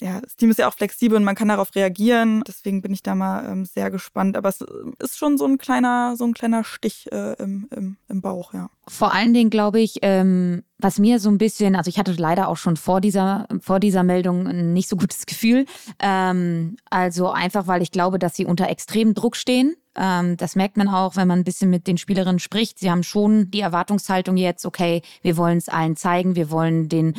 ja, 0.00 0.20
das 0.20 0.36
Team 0.36 0.50
ist 0.50 0.58
ja 0.58 0.66
auch 0.66 0.74
flexibel 0.74 1.16
und 1.16 1.24
man 1.24 1.34
kann 1.34 1.48
darauf 1.48 1.74
reagieren. 1.74 2.42
Deswegen 2.46 2.80
bin 2.80 2.92
ich 2.92 3.02
da 3.02 3.14
mal 3.14 3.44
ähm, 3.46 3.64
sehr 3.66 3.90
gespannt. 3.90 4.36
Aber 4.36 4.48
es 4.48 4.64
ist 4.98 5.18
schon 5.18 5.36
so 5.36 5.44
ein 5.44 5.58
kleiner, 5.58 6.16
so 6.16 6.24
ein 6.24 6.32
kleiner 6.32 6.64
Stich 6.64 7.12
äh, 7.12 7.34
im, 7.34 7.68
im, 7.74 7.96
im 8.08 8.20
Bauch, 8.22 8.54
ja. 8.54 8.70
Vor 8.88 9.12
allen 9.12 9.34
Dingen 9.34 9.50
glaube 9.50 9.78
ich, 9.78 9.98
ähm, 10.02 10.64
was 10.78 10.98
mir 10.98 11.20
so 11.20 11.30
ein 11.30 11.36
bisschen, 11.38 11.76
also 11.76 11.90
ich 11.90 11.98
hatte 11.98 12.12
leider 12.12 12.48
auch 12.48 12.56
schon 12.56 12.76
vor 12.76 13.00
dieser, 13.00 13.46
vor 13.60 13.78
dieser 13.78 14.02
Meldung 14.02 14.46
ein 14.46 14.72
nicht 14.72 14.88
so 14.88 14.96
gutes 14.96 15.26
Gefühl. 15.26 15.66
Ähm, 15.98 16.76
also 16.88 17.30
einfach, 17.30 17.66
weil 17.66 17.82
ich 17.82 17.92
glaube, 17.92 18.18
dass 18.18 18.34
sie 18.34 18.46
unter 18.46 18.68
extremem 18.70 19.12
Druck 19.14 19.36
stehen. 19.36 19.76
Ähm, 19.96 20.36
das 20.36 20.54
merkt 20.54 20.76
man 20.76 20.88
auch, 20.88 21.16
wenn 21.16 21.26
man 21.26 21.40
ein 21.40 21.44
bisschen 21.44 21.70
mit 21.70 21.86
den 21.86 21.98
Spielerinnen 21.98 22.38
spricht. 22.38 22.78
Sie 22.78 22.90
haben 22.90 23.02
schon 23.02 23.50
die 23.50 23.60
Erwartungshaltung 23.60 24.36
jetzt, 24.36 24.64
okay, 24.64 25.02
wir 25.22 25.36
wollen 25.36 25.58
es 25.58 25.68
allen 25.68 25.96
zeigen, 25.96 26.36
wir 26.36 26.50
wollen 26.50 26.88
den 26.88 27.14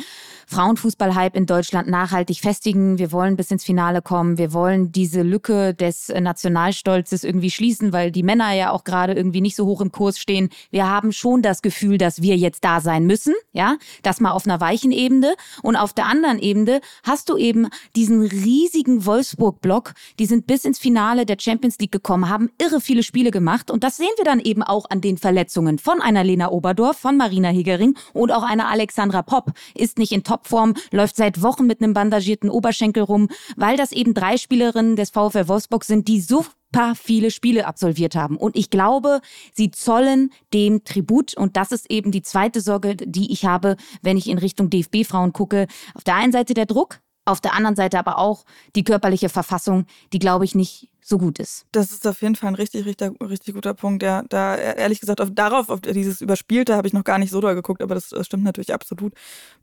Frauenfußballhype 0.46 1.36
in 1.36 1.46
Deutschland 1.46 1.88
nachhaltig 1.88 2.40
festigen, 2.40 2.98
wir 2.98 3.12
wollen 3.12 3.36
bis 3.36 3.50
ins 3.50 3.64
Finale 3.64 4.00
kommen, 4.00 4.38
wir 4.38 4.52
wollen 4.52 4.90
diese 4.90 5.22
Lücke 5.22 5.74
des 5.74 6.08
Nationalstolzes 6.08 7.24
irgendwie 7.24 7.50
schließen, 7.50 7.92
weil 7.92 8.10
die 8.10 8.22
Männer 8.22 8.52
ja 8.52 8.70
auch 8.70 8.84
gerade 8.84 9.12
irgendwie 9.12 9.40
nicht 9.42 9.56
so 9.56 9.66
hoch 9.66 9.80
im 9.80 9.92
Kurs 9.92 10.18
stehen. 10.18 10.48
Wir 10.70 10.88
haben 10.88 11.12
schon 11.12 11.42
das 11.42 11.62
Gefühl, 11.62 11.98
dass 11.98 12.22
wir 12.22 12.36
jetzt 12.36 12.64
da 12.64 12.80
sein 12.80 13.06
müssen, 13.06 13.34
ja, 13.52 13.76
das 14.02 14.20
mal 14.20 14.30
auf 14.30 14.46
einer 14.46 14.60
weichen 14.60 14.92
Ebene. 14.92 15.34
Und 15.62 15.76
auf 15.76 15.92
der 15.92 16.06
anderen 16.06 16.38
Ebene 16.38 16.80
hast 17.02 17.28
du 17.28 17.36
eben 17.36 17.68
diesen 17.96 18.22
riesigen 18.22 19.04
Wolfsburg-Block, 19.04 19.92
die 20.18 20.26
sind 20.26 20.46
bis 20.46 20.64
ins 20.64 20.78
Finale 20.78 21.26
der 21.26 21.36
Champions 21.38 21.78
League 21.78 21.92
gekommen, 21.92 22.28
haben 22.28 22.50
irre 22.58 22.71
viele 22.80 23.02
Spiele 23.02 23.30
gemacht 23.30 23.70
und 23.70 23.84
das 23.84 23.96
sehen 23.96 24.12
wir 24.16 24.24
dann 24.24 24.40
eben 24.40 24.62
auch 24.62 24.90
an 24.90 25.00
den 25.00 25.18
Verletzungen 25.18 25.78
von 25.78 26.00
einer 26.00 26.24
Lena 26.24 26.50
Oberdorf, 26.50 26.98
von 26.98 27.16
Marina 27.16 27.48
Hegering 27.48 27.96
und 28.12 28.30
auch 28.32 28.42
einer 28.42 28.68
Alexandra 28.68 29.22
Popp 29.22 29.52
ist 29.74 29.98
nicht 29.98 30.12
in 30.12 30.24
Topform, 30.24 30.74
läuft 30.90 31.16
seit 31.16 31.42
Wochen 31.42 31.66
mit 31.66 31.82
einem 31.82 31.94
bandagierten 31.94 32.50
Oberschenkel 32.50 33.02
rum, 33.02 33.28
weil 33.56 33.76
das 33.76 33.92
eben 33.92 34.14
drei 34.14 34.36
Spielerinnen 34.36 34.96
des 34.96 35.10
VfL 35.10 35.48
Wolfsburg 35.48 35.84
sind, 35.84 36.08
die 36.08 36.20
so 36.20 36.44
super 36.72 36.94
viele 36.94 37.30
Spiele 37.30 37.66
absolviert 37.66 38.14
haben. 38.14 38.36
Und 38.36 38.56
ich 38.56 38.70
glaube, 38.70 39.20
sie 39.52 39.70
zollen 39.70 40.32
dem 40.52 40.84
Tribut. 40.84 41.36
Und 41.36 41.56
das 41.56 41.72
ist 41.72 41.90
eben 41.90 42.10
die 42.10 42.22
zweite 42.22 42.60
Sorge, 42.60 42.96
die 42.96 43.32
ich 43.32 43.44
habe, 43.44 43.76
wenn 44.02 44.16
ich 44.16 44.28
in 44.28 44.38
Richtung 44.38 44.70
DFB-Frauen 44.70 45.32
gucke. 45.32 45.66
Auf 45.94 46.04
der 46.04 46.16
einen 46.16 46.32
Seite 46.32 46.54
der 46.54 46.66
Druck, 46.66 47.00
auf 47.24 47.40
der 47.40 47.54
anderen 47.54 47.76
Seite 47.76 47.98
aber 47.98 48.18
auch 48.18 48.44
die 48.74 48.84
körperliche 48.84 49.28
Verfassung, 49.28 49.86
die, 50.12 50.18
glaube 50.18 50.44
ich, 50.44 50.54
nicht 50.54 50.88
so 51.04 51.18
gut 51.18 51.38
ist. 51.40 51.66
Das 51.72 51.90
ist 51.90 52.06
auf 52.06 52.22
jeden 52.22 52.36
Fall 52.36 52.48
ein 52.48 52.54
richtig, 52.54 52.86
richtig, 52.86 53.12
richtig 53.20 53.54
guter 53.54 53.74
Punkt. 53.74 54.02
Ja, 54.02 54.22
da 54.28 54.56
ehrlich 54.56 55.00
gesagt, 55.00 55.20
auf, 55.20 55.30
darauf, 55.32 55.68
auf 55.68 55.80
dieses 55.80 56.20
Überspielte 56.20 56.76
habe 56.76 56.86
ich 56.86 56.92
noch 56.92 57.02
gar 57.02 57.18
nicht 57.18 57.30
so 57.30 57.40
doll 57.40 57.56
geguckt, 57.56 57.82
aber 57.82 57.96
das, 57.96 58.10
das 58.10 58.24
stimmt 58.24 58.44
natürlich 58.44 58.72
absolut. 58.72 59.12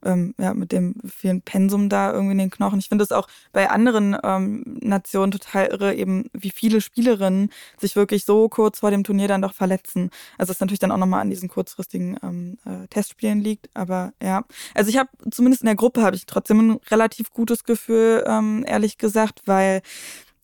Ähm, 0.04 0.34
ja, 0.38 0.52
mit 0.52 0.70
dem 0.70 0.96
vielen 1.06 1.40
Pensum 1.40 1.88
da 1.88 2.12
irgendwie 2.12 2.32
in 2.32 2.38
den 2.38 2.50
Knochen. 2.50 2.78
Ich 2.78 2.88
finde 2.88 3.04
es 3.04 3.12
auch 3.12 3.26
bei 3.52 3.70
anderen 3.70 4.16
ähm, 4.22 4.78
Nationen 4.82 5.32
total 5.32 5.68
irre, 5.68 5.94
eben 5.94 6.26
wie 6.34 6.50
viele 6.50 6.82
Spielerinnen 6.82 7.50
sich 7.78 7.96
wirklich 7.96 8.26
so 8.26 8.48
kurz 8.50 8.80
vor 8.80 8.90
dem 8.90 9.02
Turnier 9.02 9.28
dann 9.28 9.42
doch 9.42 9.54
verletzen. 9.54 10.10
Also 10.36 10.52
es 10.52 10.60
natürlich 10.60 10.78
dann 10.78 10.92
auch 10.92 10.98
nochmal 10.98 11.22
an 11.22 11.30
diesen 11.30 11.48
kurzfristigen 11.48 12.18
ähm, 12.22 12.58
äh, 12.66 12.86
Testspielen 12.88 13.40
liegt. 13.40 13.70
Aber 13.72 14.12
ja, 14.22 14.44
also 14.74 14.90
ich 14.90 14.98
habe 14.98 15.08
zumindest 15.30 15.62
in 15.62 15.66
der 15.66 15.74
Gruppe 15.74 16.02
habe 16.02 16.16
ich 16.16 16.26
trotzdem 16.26 16.72
ein 16.72 16.80
relativ 16.90 17.30
gutes 17.30 17.64
Gefühl, 17.64 18.24
ähm, 18.26 18.64
ehrlich 18.66 18.98
gesagt, 18.98 19.40
weil 19.46 19.80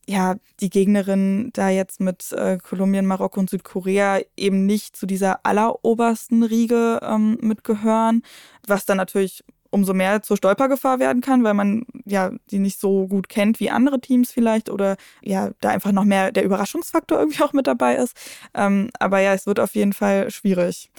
ja, 0.08 0.36
die 0.60 0.70
Gegnerinnen 0.70 1.50
da 1.52 1.68
jetzt 1.68 2.00
mit 2.00 2.32
äh, 2.32 2.58
Kolumbien, 2.58 3.06
Marokko 3.06 3.40
und 3.40 3.50
Südkorea 3.50 4.20
eben 4.36 4.64
nicht 4.64 4.96
zu 4.96 5.06
dieser 5.06 5.44
allerobersten 5.44 6.44
Riege 6.44 7.00
ähm, 7.02 7.38
mitgehören, 7.40 8.22
was 8.66 8.86
dann 8.86 8.98
natürlich 8.98 9.44
umso 9.70 9.94
mehr 9.94 10.22
zur 10.22 10.36
Stolpergefahr 10.36 11.00
werden 11.00 11.22
kann, 11.22 11.42
weil 11.44 11.54
man 11.54 11.84
ja 12.04 12.30
die 12.50 12.60
nicht 12.60 12.80
so 12.80 13.08
gut 13.08 13.28
kennt 13.28 13.60
wie 13.60 13.70
andere 13.70 14.00
Teams 14.00 14.30
vielleicht 14.30 14.70
oder 14.70 14.96
ja, 15.22 15.50
da 15.60 15.70
einfach 15.70 15.92
noch 15.92 16.04
mehr 16.04 16.32
der 16.32 16.44
Überraschungsfaktor 16.44 17.18
irgendwie 17.20 17.42
auch 17.42 17.52
mit 17.52 17.66
dabei 17.66 17.96
ist. 17.96 18.16
Ähm, 18.54 18.90
aber 18.98 19.20
ja, 19.20 19.34
es 19.34 19.46
wird 19.46 19.60
auf 19.60 19.74
jeden 19.74 19.92
Fall 19.92 20.30
schwierig 20.30 20.90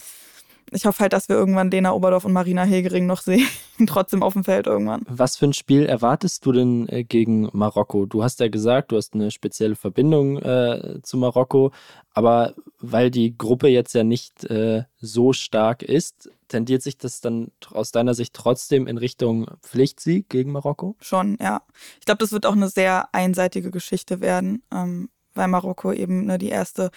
ich 0.71 0.85
hoffe 0.85 0.99
halt, 0.99 1.13
dass 1.13 1.29
wir 1.29 1.35
irgendwann 1.35 1.71
Lena 1.71 1.93
Oberdorf 1.93 2.25
und 2.25 2.33
Marina 2.33 2.63
Hegering 2.63 3.05
noch 3.05 3.21
sehen, 3.21 3.47
trotzdem 3.87 4.23
auf 4.23 4.33
dem 4.33 4.43
Feld 4.43 4.67
irgendwann. 4.67 5.03
Was 5.07 5.37
für 5.37 5.45
ein 5.45 5.53
Spiel 5.53 5.85
erwartest 5.85 6.45
du 6.45 6.51
denn 6.51 6.89
äh, 6.89 7.03
gegen 7.03 7.49
Marokko? 7.53 8.05
Du 8.05 8.23
hast 8.23 8.39
ja 8.39 8.47
gesagt, 8.47 8.91
du 8.91 8.97
hast 8.97 9.13
eine 9.13 9.31
spezielle 9.31 9.75
Verbindung 9.75 10.37
äh, 10.37 10.99
zu 11.03 11.17
Marokko, 11.17 11.71
aber 12.13 12.53
weil 12.79 13.11
die 13.11 13.37
Gruppe 13.37 13.67
jetzt 13.67 13.93
ja 13.93 14.03
nicht 14.03 14.43
äh, 14.45 14.83
so 14.99 15.33
stark 15.33 15.83
ist, 15.83 16.29
tendiert 16.47 16.81
sich 16.81 16.97
das 16.97 17.21
dann 17.21 17.51
aus 17.71 17.91
deiner 17.91 18.13
Sicht 18.13 18.33
trotzdem 18.33 18.87
in 18.87 18.97
Richtung 18.97 19.47
Pflichtsieg 19.61 20.29
gegen 20.29 20.51
Marokko? 20.51 20.95
Schon, 20.99 21.37
ja. 21.41 21.61
Ich 21.99 22.05
glaube, 22.05 22.19
das 22.19 22.31
wird 22.31 22.45
auch 22.45 22.53
eine 22.53 22.69
sehr 22.69 23.09
einseitige 23.13 23.71
Geschichte 23.71 24.21
werden. 24.21 24.63
Ähm, 24.73 25.09
weil 25.37 25.47
Marokko 25.47 25.93
eben 25.93 26.25
ne, 26.25 26.37
die 26.37 26.49
erste 26.49 26.91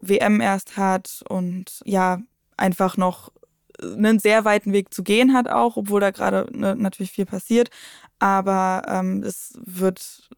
WM 0.00 0.40
erst 0.40 0.76
hat 0.76 1.22
und 1.28 1.82
ja, 1.84 2.20
einfach 2.62 2.96
noch 2.96 3.32
einen 3.82 4.18
sehr 4.18 4.44
weiten 4.44 4.72
Weg 4.72 4.94
zu 4.94 5.02
gehen 5.02 5.34
hat 5.34 5.48
auch, 5.48 5.76
obwohl 5.76 6.00
da 6.00 6.10
gerade 6.10 6.46
ne, 6.56 6.76
natürlich 6.76 7.12
viel 7.12 7.26
passiert. 7.26 7.68
Aber 8.18 8.82
ähm, 8.86 9.22
es 9.24 9.58
wird 9.64 10.30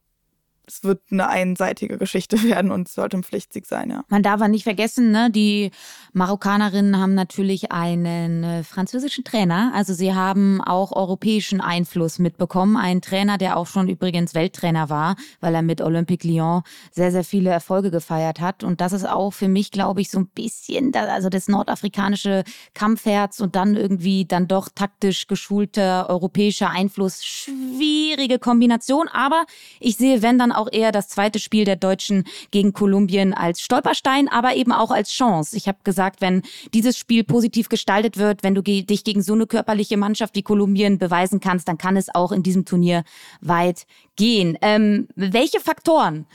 es 0.67 0.83
wird 0.85 1.01
eine 1.11 1.29
einseitige 1.29 1.99
Geschichte 1.99 2.43
werden 2.45 2.71
und 2.71 2.89
es 2.89 2.95
sollte 2.95 3.17
ein 3.17 3.23
Pflichtsieg 3.23 3.67
sein, 3.67 3.91
ja. 3.91 4.05
Man 4.09 4.23
darf 4.23 4.35
aber 4.35 4.49
nicht 4.49 4.65
vergessen, 4.65 5.11
ne, 5.11 5.31
die 5.31 5.71
Marokkanerinnen 6.13 6.99
haben 6.99 7.15
natürlich 7.15 7.73
einen 7.73 8.45
äh, 8.45 8.63
französischen 8.65 9.25
Trainer. 9.25 9.73
Also 9.75 9.95
sie 9.95 10.15
haben 10.15 10.61
auch 10.61 10.93
europäischen 10.93 11.61
Einfluss 11.61 12.19
mitbekommen. 12.19 12.77
Ein 12.77 13.03
Trainer, 13.03 13.39
der 13.39 13.57
auch 13.57 13.67
schon 13.67 13.89
übrigens 13.89 14.35
Welttrainer 14.35 14.89
war, 14.89 15.17
weil 15.41 15.55
er 15.55 15.63
mit 15.63 15.81
Olympique 15.81 16.27
Lyon 16.27 16.63
sehr, 16.93 17.11
sehr 17.13 17.25
viele 17.25 17.51
Erfolge 17.51 17.91
gefeiert 17.91 18.41
hat. 18.41 18.65
Und 18.65 18.81
das 18.81 18.93
ist 18.93 19.09
auch 19.09 19.33
für 19.33 19.49
mich, 19.49 19.71
glaube 19.71 20.01
ich, 20.01 20.11
so 20.11 20.19
ein 20.19 20.27
bisschen, 20.29 20.93
da, 20.93 21.05
also 21.07 21.29
das 21.29 21.49
nordafrikanische 21.49 22.45
Kampfherz 22.75 23.41
und 23.41 23.57
dann 23.57 23.77
irgendwie 23.77 24.25
dann 24.25 24.49
doch 24.49 24.69
taktisch 24.75 25.27
geschulter 25.27 26.09
europäischer 26.09 26.71
Einfluss. 26.71 27.25
Schwierige 27.25 28.39
Kombination. 28.39 29.09
Aber 29.09 29.45
ich 29.81 29.97
sehe, 29.97 30.23
wenn 30.23 30.39
dann 30.39 30.53
auch 30.55 30.69
eher 30.71 30.93
das 30.93 31.09
zweite 31.09 31.39
Spiel 31.39 31.65
der 31.65 31.77
Deutschen 31.77 32.25
gegen 32.51 32.73
Kolumbien 32.73 33.35
als 33.35 33.61
Stolperstein, 33.61 34.29
aber 34.29 34.57
eben 34.57 34.73
auch 34.73 34.91
als 34.91 35.11
Chance. 35.11 35.57
Ich 35.57 35.69
habe 35.69 35.79
gesagt, 35.85 36.21
wenn 36.21 36.43
dieses 36.73 36.97
Spiel 36.99 37.25
positiv 37.25 37.69
gestaltet 37.69 38.17
wird, 38.17 38.43
wenn 38.43 38.55
du 38.55 38.63
dich 38.63 39.05
gegen 39.05 39.23
so 39.23 39.35
eine 39.35 39.47
körperliche 39.47 39.97
Mannschaft 39.97 40.35
wie 40.35 40.43
Kolumbien 40.43 40.99
beweisen 40.99 41.41
kannst, 41.41 41.69
dann 41.69 41.79
kann 41.79 41.97
es 41.97 42.15
auch 42.15 42.33
in 42.33 42.43
diesem 42.43 42.65
Turnier 42.65 43.05
weit 43.41 43.87
gehen. 44.17 44.57
Ähm, 44.63 45.09
welche 45.17 45.61
Faktoren 45.61 46.27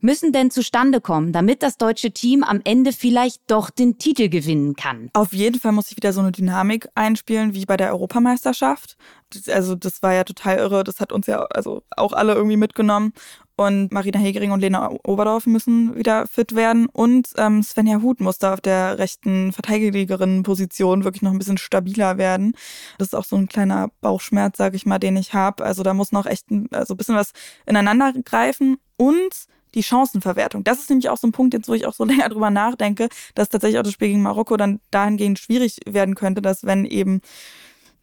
müssen 0.00 0.32
denn 0.32 0.50
zustande 0.50 1.00
kommen, 1.00 1.32
damit 1.32 1.62
das 1.62 1.78
deutsche 1.78 2.12
Team 2.12 2.42
am 2.44 2.60
Ende 2.64 2.92
vielleicht 2.92 3.42
doch 3.50 3.70
den 3.70 3.98
Titel 3.98 4.28
gewinnen 4.28 4.76
kann? 4.76 5.10
Auf 5.12 5.32
jeden 5.32 5.60
Fall 5.60 5.72
muss 5.72 5.90
ich 5.90 5.96
wieder 5.96 6.12
so 6.12 6.20
eine 6.20 6.32
Dynamik 6.32 6.88
einspielen 6.94 7.54
wie 7.54 7.64
bei 7.64 7.76
der 7.76 7.90
Europameisterschaft. 7.90 8.96
Also 9.48 9.74
das 9.74 10.02
war 10.02 10.14
ja 10.14 10.24
total 10.24 10.58
irre, 10.58 10.84
das 10.84 11.00
hat 11.00 11.12
uns 11.12 11.26
ja 11.26 11.40
also 11.46 11.82
auch 11.96 12.12
alle 12.12 12.34
irgendwie 12.34 12.56
mitgenommen. 12.56 13.12
Und 13.56 13.90
Marina 13.90 14.18
Hegering 14.18 14.50
und 14.50 14.60
Lena 14.60 14.90
Oberdorf 15.04 15.46
müssen 15.46 15.96
wieder 15.96 16.26
fit 16.26 16.54
werden. 16.54 16.86
Und 16.86 17.28
ähm, 17.38 17.62
Svenja 17.62 18.02
Huth 18.02 18.20
muss 18.20 18.38
da 18.38 18.52
auf 18.52 18.60
der 18.60 18.98
rechten 18.98 19.52
Verteidigerinnenposition 19.52 21.04
wirklich 21.04 21.22
noch 21.22 21.32
ein 21.32 21.38
bisschen 21.38 21.58
stabiler 21.58 22.18
werden. 22.18 22.52
Das 22.98 23.08
ist 23.08 23.14
auch 23.14 23.24
so 23.24 23.36
ein 23.36 23.48
kleiner 23.48 23.88
Bauchschmerz, 24.02 24.58
sage 24.58 24.76
ich 24.76 24.84
mal, 24.84 24.98
den 24.98 25.16
ich 25.16 25.32
habe. 25.32 25.64
Also 25.64 25.82
da 25.82 25.94
muss 25.94 26.12
noch 26.12 26.26
echt 26.26 26.50
ein, 26.50 26.68
also 26.70 26.94
ein 26.94 26.96
bisschen 26.98 27.16
was 27.16 27.32
ineinander 27.64 28.12
greifen. 28.24 28.76
Und 28.98 29.46
die 29.76 29.82
Chancenverwertung. 29.82 30.64
Das 30.64 30.78
ist 30.78 30.88
nämlich 30.90 31.08
auch 31.10 31.18
so 31.18 31.28
ein 31.28 31.32
Punkt, 31.32 31.54
jetzt 31.54 31.68
wo 31.68 31.74
ich 31.74 31.86
auch 31.86 31.92
so 31.92 32.04
länger 32.04 32.28
drüber 32.28 32.50
nachdenke, 32.50 33.08
dass 33.34 33.48
tatsächlich 33.48 33.78
auch 33.78 33.84
das 33.84 33.92
Spiel 33.92 34.08
gegen 34.08 34.22
Marokko 34.22 34.56
dann 34.56 34.80
dahingehend 34.90 35.38
schwierig 35.38 35.78
werden 35.86 36.14
könnte, 36.14 36.42
dass 36.42 36.64
wenn 36.64 36.84
eben 36.84 37.20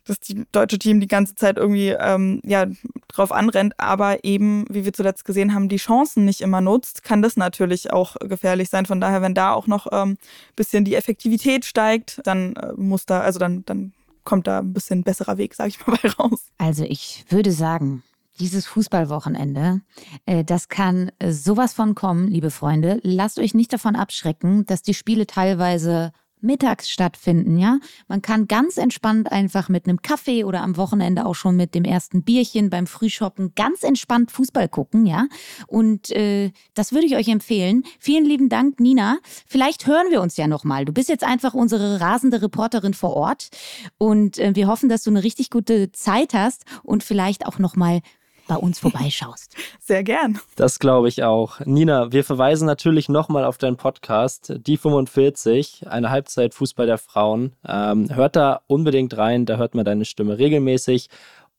das 0.05 0.17
deutsche 0.51 0.79
Team 0.79 0.99
die 0.99 1.07
ganze 1.07 1.35
Zeit 1.35 1.57
irgendwie 1.57 1.89
ähm, 1.89 2.41
ja 2.43 2.65
drauf 3.07 3.31
anrennt, 3.31 3.73
aber 3.79 4.23
eben, 4.23 4.65
wie 4.69 4.85
wir 4.85 4.93
zuletzt 4.93 5.25
gesehen 5.25 5.53
haben, 5.53 5.69
die 5.69 5.77
Chancen 5.77 6.25
nicht 6.25 6.41
immer 6.41 6.61
nutzt, 6.61 7.03
kann 7.03 7.21
das 7.21 7.37
natürlich 7.37 7.91
auch 7.93 8.15
gefährlich 8.19 8.69
sein. 8.69 8.85
Von 8.85 8.99
daher, 8.99 9.21
wenn 9.21 9.33
da 9.33 9.53
auch 9.53 9.67
noch 9.67 9.87
ähm, 9.91 10.17
bisschen 10.55 10.83
die 10.83 10.95
Effektivität 10.95 11.65
steigt, 11.65 12.21
dann 12.25 12.55
äh, 12.55 12.73
muss 12.75 13.05
da, 13.05 13.21
also 13.21 13.39
dann, 13.39 13.63
dann 13.65 13.93
kommt 14.23 14.47
da 14.47 14.59
ein 14.59 14.73
bisschen 14.73 15.03
besserer 15.03 15.37
Weg, 15.37 15.53
sage 15.55 15.69
ich 15.69 15.85
mal, 15.85 15.97
bei 16.03 16.09
raus. 16.09 16.47
Also 16.57 16.83
ich 16.83 17.25
würde 17.29 17.51
sagen, 17.51 18.03
dieses 18.39 18.65
Fußballwochenende, 18.65 19.81
äh, 20.25 20.43
das 20.43 20.67
kann 20.67 21.11
äh, 21.19 21.31
sowas 21.31 21.73
von 21.73 21.95
kommen, 21.95 22.27
liebe 22.27 22.51
Freunde. 22.51 22.99
Lasst 23.03 23.39
euch 23.39 23.53
nicht 23.53 23.71
davon 23.71 23.95
abschrecken, 23.95 24.65
dass 24.65 24.81
die 24.81 24.93
Spiele 24.93 25.27
teilweise 25.27 26.11
mittags 26.43 26.89
stattfinden, 26.89 27.57
ja. 27.57 27.79
Man 28.07 28.21
kann 28.21 28.47
ganz 28.47 28.77
entspannt 28.77 29.31
einfach 29.31 29.69
mit 29.69 29.87
einem 29.87 30.01
Kaffee 30.01 30.43
oder 30.43 30.61
am 30.61 30.77
Wochenende 30.77 31.25
auch 31.25 31.35
schon 31.35 31.55
mit 31.55 31.73
dem 31.73 31.85
ersten 31.85 32.23
Bierchen 32.23 32.69
beim 32.69 32.87
Frühshoppen 32.87 33.53
ganz 33.55 33.83
entspannt 33.83 34.31
Fußball 34.31 34.69
gucken, 34.69 35.05
ja. 35.05 35.27
Und 35.67 36.11
äh, 36.11 36.51
das 36.73 36.91
würde 36.91 37.07
ich 37.07 37.15
euch 37.15 37.27
empfehlen. 37.27 37.83
Vielen 37.99 38.25
lieben 38.25 38.49
Dank, 38.49 38.79
Nina. 38.79 39.17
Vielleicht 39.47 39.87
hören 39.87 40.07
wir 40.09 40.21
uns 40.21 40.37
ja 40.37 40.47
nochmal. 40.47 40.85
Du 40.85 40.93
bist 40.93 41.09
jetzt 41.09 41.23
einfach 41.23 41.53
unsere 41.53 42.01
rasende 42.01 42.41
Reporterin 42.41 42.93
vor 42.93 43.15
Ort 43.15 43.49
und 43.97 44.37
äh, 44.37 44.55
wir 44.55 44.67
hoffen, 44.67 44.89
dass 44.89 45.03
du 45.03 45.09
eine 45.09 45.23
richtig 45.23 45.49
gute 45.49 45.91
Zeit 45.91 46.33
hast 46.33 46.65
und 46.83 47.03
vielleicht 47.03 47.45
auch 47.45 47.59
nochmal 47.59 48.01
bei 48.47 48.55
uns 48.55 48.79
vorbeischaust. 48.79 49.55
Sehr 49.79 50.03
gern. 50.03 50.39
Das 50.55 50.79
glaube 50.79 51.07
ich 51.07 51.23
auch. 51.23 51.59
Nina, 51.61 52.11
wir 52.11 52.23
verweisen 52.23 52.65
natürlich 52.65 53.09
nochmal 53.09 53.45
auf 53.45 53.57
deinen 53.57 53.77
Podcast, 53.77 54.53
die 54.57 54.77
45, 54.77 55.87
eine 55.87 56.09
Halbzeit 56.09 56.53
Fußball 56.53 56.85
der 56.85 56.97
Frauen. 56.97 57.55
Ähm, 57.67 58.13
hört 58.13 58.35
da 58.35 58.61
unbedingt 58.67 59.17
rein, 59.17 59.45
da 59.45 59.57
hört 59.57 59.75
man 59.75 59.85
deine 59.85 60.05
Stimme 60.05 60.37
regelmäßig. 60.37 61.09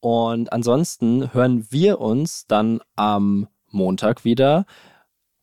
Und 0.01 0.53
ansonsten 0.53 1.33
hören 1.33 1.67
wir 1.71 2.01
uns 2.01 2.47
dann 2.47 2.81
am 2.95 3.49
Montag 3.71 4.25
wieder. 4.25 4.67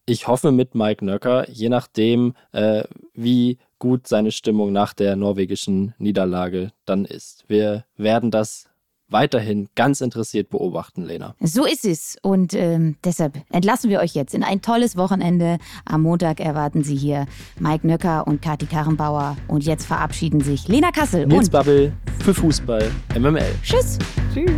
Ich 0.05 0.27
hoffe 0.27 0.51
mit 0.51 0.75
Mike 0.75 1.05
Nöcker, 1.05 1.49
je 1.49 1.69
nachdem, 1.69 2.33
äh, 2.51 2.83
wie 3.13 3.57
gut 3.79 4.07
seine 4.07 4.31
Stimmung 4.31 4.71
nach 4.71 4.93
der 4.93 5.15
norwegischen 5.15 5.93
Niederlage 5.97 6.71
dann 6.85 7.05
ist. 7.05 7.45
Wir 7.47 7.85
werden 7.97 8.29
das 8.29 8.70
weiterhin 9.11 9.67
ganz 9.75 10.01
interessiert 10.01 10.49
beobachten, 10.49 11.03
Lena. 11.03 11.35
So 11.39 11.65
ist 11.65 11.85
es. 11.85 12.17
Und 12.21 12.53
ähm, 12.53 12.95
deshalb 13.03 13.37
entlassen 13.51 13.89
wir 13.89 13.99
euch 13.99 14.13
jetzt 14.13 14.33
in 14.33 14.43
ein 14.43 14.61
tolles 14.61 14.97
Wochenende. 14.97 15.57
Am 15.85 16.01
Montag 16.01 16.39
erwarten 16.39 16.83
Sie 16.83 16.95
hier 16.95 17.25
Mike 17.59 17.85
Nöcker 17.85 18.27
und 18.27 18.41
Kati 18.41 18.65
Karrenbauer. 18.65 19.37
Und 19.47 19.65
jetzt 19.65 19.85
verabschieden 19.85 20.41
sich 20.41 20.67
Lena 20.67 20.91
Kassel 20.91 21.25
Nils 21.25 21.47
und 21.47 21.51
Babbel 21.51 21.93
für 22.23 22.33
Fußball 22.33 22.91
MML. 23.17 23.53
Tschüss. 23.63 23.97
Tschüss. 24.33 24.51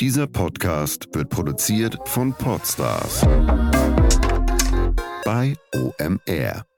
Dieser 0.00 0.26
Podcast 0.26 1.08
wird 1.12 1.28
produziert 1.28 1.96
von 2.06 2.32
Podstars 2.32 3.24
bei 5.24 5.54
OMR. 5.72 6.71